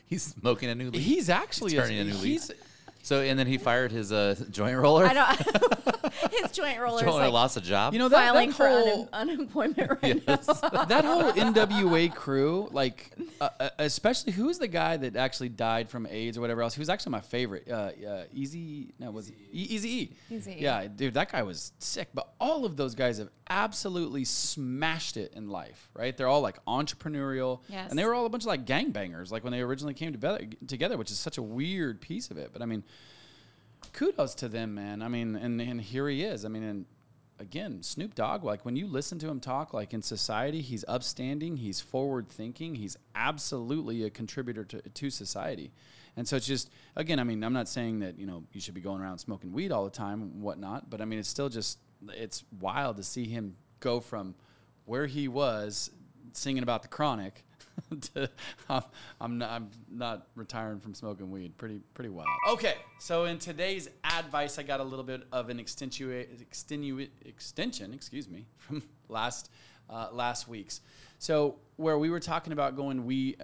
he's 0.06 0.24
smoking 0.24 0.70
a 0.70 0.76
new 0.76 0.90
leaf. 0.90 1.02
He's 1.04 1.30
actually 1.30 1.72
He's 1.72 1.82
turning 1.82 2.00
a 2.00 2.04
new 2.04 2.16
he's, 2.18 2.50
leaf. 2.50 2.58
So 3.04 3.22
and 3.22 3.38
then 3.38 3.48
he 3.48 3.58
fired 3.58 3.92
his 3.92 4.12
uh, 4.12 4.36
joint 4.50 4.78
roller. 4.78 5.06
I 5.06 5.14
don't. 5.14 5.95
his 6.42 6.52
joint 6.52 6.80
rollers 6.80 7.02
Joint 7.02 7.08
roller 7.12 7.24
like 7.26 7.34
lost 7.34 7.58
a 7.58 7.62
job. 7.62 7.94
You 7.94 8.00
know 8.00 8.10
that, 8.10 8.30
filing 8.30 8.50
that 8.50 8.56
for 8.56 8.68
whole 8.70 9.10
unemployment 9.14 9.92
right 10.02 10.22
Yes. 10.28 10.48
now. 10.48 10.86
that 10.86 11.06
whole 11.06 11.24
NWA 11.34 12.14
crew, 12.14 12.68
like, 12.72 13.12
uh, 13.42 13.50
uh, 13.60 13.70
especially 13.80 14.34
who's 14.34 14.58
the 14.60 14.68
guy 14.68 14.98
that 14.98 15.16
actually 15.16 15.50
died 15.50 15.90
from 15.90 16.06
AIDS 16.06 16.38
or 16.38 16.42
whatever 16.42 16.62
else? 16.62 16.74
He 16.76 16.80
was 16.80 16.90
actually 16.90 17.12
my 17.12 17.22
favorite. 17.22 17.68
Uh, 17.70 17.74
uh, 18.08 18.24
Easy, 18.34 18.94
no, 19.00 19.12
was 19.12 19.32
E- 19.32 19.36
Easy 19.52 19.90
E. 19.90 20.12
Eazy-E. 20.32 20.62
Yeah, 20.62 20.88
dude, 20.88 21.14
that 21.16 21.32
guy 21.32 21.44
was 21.44 21.72
sick. 21.80 22.10
But 22.14 22.28
all 22.40 22.66
of 22.66 22.76
those 22.78 22.96
guys 22.96 23.18
have 23.20 23.30
absolutely 23.50 24.26
smashed 24.26 25.18
it 25.18 25.34
in 25.36 25.50
life, 25.50 25.90
right? 25.94 26.16
They're 26.16 26.28
all 26.28 26.42
like 26.42 26.64
entrepreneurial, 26.66 27.62
Yes. 27.70 27.90
and 27.90 27.98
they 28.00 28.06
were 28.06 28.14
all 28.14 28.26
a 28.26 28.30
bunch 28.30 28.44
of 28.44 28.48
like 28.48 28.66
gangbangers, 28.66 29.32
like 29.32 29.44
when 29.44 29.52
they 29.52 29.62
originally 29.62 29.94
came 29.94 30.12
together, 30.12 30.42
together, 30.68 30.98
which 30.98 31.12
is 31.12 31.20
such 31.20 31.38
a 31.38 31.42
weird 31.42 32.02
piece 32.02 32.32
of 32.32 32.38
it. 32.38 32.52
But 32.54 32.62
I 32.62 32.66
mean, 32.66 32.84
kudos 33.94 34.36
to 34.36 34.50
them, 34.50 34.76
man. 34.76 35.02
I 35.02 35.08
mean, 35.08 35.36
and 35.36 35.62
and 35.62 35.82
here 35.82 36.08
he 36.10 36.24
is. 36.24 36.46
I 36.46 36.50
mean, 36.50 36.64
and 36.64 36.86
again, 37.40 37.84
Snoop 37.84 38.16
Dogg. 38.16 38.44
Like 38.44 38.66
when 38.66 38.76
you 38.76 38.88
listen 38.88 39.20
to 39.20 39.28
him 39.30 39.40
talk, 39.40 39.74
like 39.74 39.94
in 39.94 40.02
society, 40.02 40.62
he's 40.62 40.86
upstanding, 40.88 41.58
he's 41.58 41.80
forward 41.82 42.30
thinking, 42.30 42.76
he's 42.76 42.98
absolutely 43.14 44.04
a 44.04 44.10
contributor 44.10 44.64
to 44.66 44.82
to 44.82 45.10
society. 45.10 45.72
And 46.18 46.28
so 46.28 46.38
it's 46.38 46.48
just 46.48 46.70
again, 46.96 47.20
I 47.20 47.24
mean, 47.24 47.44
I'm 47.44 47.54
not 47.54 47.68
saying 47.68 48.00
that 48.00 48.20
you 48.20 48.26
know 48.26 48.44
you 48.52 48.62
should 48.62 48.74
be 48.74 48.82
going 48.82 49.02
around 49.02 49.20
smoking 49.20 49.52
weed 49.52 49.72
all 49.72 49.84
the 49.84 49.90
time 49.90 50.22
and 50.22 50.42
whatnot, 50.42 50.90
but 50.90 51.02
I 51.02 51.06
mean, 51.06 51.20
it's 51.20 51.30
still 51.30 51.50
just 51.50 51.80
it's 52.10 52.44
wild 52.60 52.98
to 52.98 53.04
see 53.04 53.26
him 53.26 53.56
go 53.80 54.00
from 54.00 54.36
where 54.86 55.08
he 55.08 55.28
was 55.28 55.92
singing 56.34 56.64
about 56.64 56.82
the 56.82 56.88
chronic 56.88 57.45
to 58.14 58.30
I'm, 58.70 58.82
I'm 59.20 59.38
not 59.38 59.52
I'm 59.52 59.70
not 59.92 60.28
retiring 60.36 60.80
from 60.80 60.94
smoking 60.94 61.32
weed. 61.32 61.58
Pretty 61.58 61.82
pretty 61.94 62.10
wild. 62.10 62.28
Okay, 62.50 62.76
so 63.00 63.26
in 63.26 63.38
today's 63.38 63.90
advice, 64.04 64.58
I 64.60 64.64
got 64.64 64.80
a 64.80 64.84
little 64.84 65.06
bit 65.06 65.24
of 65.32 65.50
an 65.50 65.58
extenua- 65.58 66.28
extenu- 66.44 67.10
extension, 67.26 67.94
excuse 67.94 68.30
me, 68.30 68.46
from 68.58 68.84
last 69.10 69.50
uh, 69.90 70.08
last 70.12 70.48
week's. 70.48 70.82
So 71.20 71.56
where 71.78 71.98
we 71.98 72.10
were 72.10 72.20
talking 72.20 72.54
about 72.54 72.76
going 72.76 73.06
weed. 73.06 73.42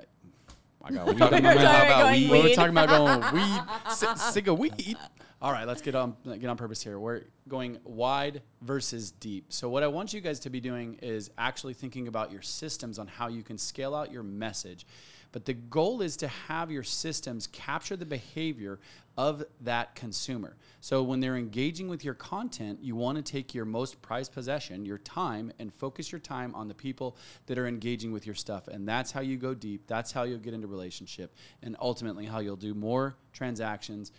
I 0.84 0.92
got 0.92 1.08
weed. 1.08 1.18
talking 1.20 1.40
about 1.40 1.58
About 1.58 2.02
going 2.02 2.30
We 2.30 2.42
were 2.42 2.56
talking 2.56 2.78
about 2.78 2.90
going 2.90 3.34
weed, 3.92 4.18
cig 4.18 4.48
of 4.48 4.58
weed. 4.58 4.98
All 5.44 5.52
right, 5.52 5.66
let's 5.66 5.82
get 5.82 5.96
on 5.96 6.16
get 6.24 6.46
on 6.46 6.56
purpose 6.56 6.84
here. 6.84 7.00
We're 7.00 7.24
going 7.48 7.80
wide 7.84 8.44
versus 8.62 9.10
deep. 9.10 9.52
So 9.52 9.70
what 9.70 9.82
I 9.82 9.88
want 9.88 10.14
you 10.14 10.22
guys 10.22 10.40
to 10.42 10.52
be 10.52 10.60
doing 10.60 11.00
is 11.02 11.32
actually 11.36 11.74
thinking 11.74 12.08
about 12.08 12.32
your 12.32 12.44
systems 12.44 13.00
on 13.00 13.08
how 13.08 13.28
you 13.28 13.42
can 13.42 13.58
scale 13.58 13.96
out 13.96 14.12
your 14.12 14.22
message. 14.22 14.86
But 15.32 15.46
the 15.46 15.54
goal 15.54 16.02
is 16.02 16.18
to 16.18 16.28
have 16.28 16.70
your 16.70 16.84
systems 16.84 17.48
capture 17.48 17.96
the 17.96 18.06
behavior 18.06 18.80
of 19.18 19.44
that 19.62 19.96
consumer. 19.96 20.58
So 20.80 21.02
when 21.04 21.22
they're 21.22 21.38
engaging 21.38 21.88
with 21.88 22.04
your 22.04 22.14
content, 22.14 22.80
you 22.82 22.96
want 22.96 23.18
to 23.18 23.24
take 23.24 23.56
your 23.56 23.66
most 23.66 24.02
prized 24.02 24.34
possession, 24.34 24.86
your 24.86 24.98
time, 25.00 25.54
and 25.58 25.74
focus 25.74 26.12
your 26.12 26.20
time 26.20 26.54
on 26.54 26.68
the 26.68 26.74
people 26.74 27.18
that 27.46 27.58
are 27.58 27.66
engaging 27.66 28.12
with 28.12 28.26
your 28.26 28.36
stuff. 28.36 28.68
And 28.68 28.88
that's 28.88 29.12
how 29.12 29.22
you 29.22 29.38
go 29.38 29.54
deep. 29.54 29.88
That's 29.88 30.12
how 30.12 30.24
you'll 30.24 30.40
get 30.40 30.54
into 30.54 30.68
relationship, 30.68 31.34
and 31.64 31.78
ultimately 31.80 32.26
how 32.26 32.40
you'll 32.40 32.58
do 32.58 32.74
more 32.74 33.16
transactions 33.32 34.12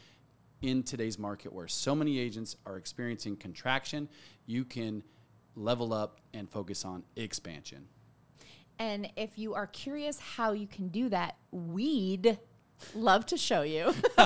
in 0.62 0.82
today's 0.82 1.18
market 1.18 1.52
where 1.52 1.68
so 1.68 1.94
many 1.94 2.18
agents 2.18 2.56
are 2.64 2.76
experiencing 2.76 3.36
contraction. 3.36 4.08
You 4.46 4.64
can 4.64 5.02
level 5.54 5.92
up 5.92 6.20
and 6.32 6.48
focus 6.48 6.84
on 6.84 7.02
expansion. 7.16 7.86
And 8.78 9.10
if 9.16 9.38
you 9.38 9.54
are 9.54 9.66
curious 9.66 10.18
how 10.18 10.52
you 10.52 10.66
can 10.66 10.88
do 10.88 11.08
that, 11.10 11.36
we'd 11.50 12.38
love 12.94 13.26
to 13.26 13.36
show 13.36 13.62
you. 13.62 13.92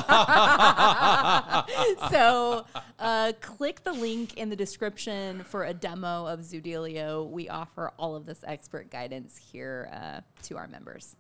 so 2.11 2.65
uh, 2.99 3.33
click 3.41 3.83
the 3.83 3.93
link 3.93 4.35
in 4.39 4.49
the 4.49 4.57
description 4.57 5.43
for 5.45 5.65
a 5.65 5.75
demo 5.75 6.27
of 6.27 6.41
Zoodealio. 6.41 7.29
We 7.29 7.49
offer 7.49 7.93
all 7.99 8.15
of 8.15 8.25
this 8.25 8.43
expert 8.47 8.91
guidance 8.91 9.37
here 9.37 9.91
uh, 9.93 10.21
to 10.45 10.57
our 10.57 10.69
members. 10.69 11.17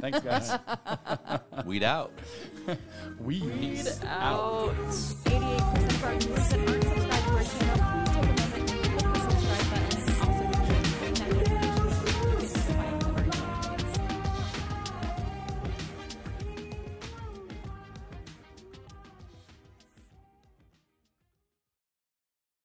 Thanks, 0.00 0.20
guys. 0.20 0.58
Weed 1.66 1.82
out. 1.82 2.12
Weed 3.20 3.88
Out. 4.06 4.74
88% 4.74 5.94
of 5.94 6.04
our 6.04 6.18
viewers 6.18 6.48
that 6.48 6.60
aren't 6.68 6.84
subscribed 6.84 7.26
to 7.26 7.32
our 7.32 7.44
channel, 7.44 8.39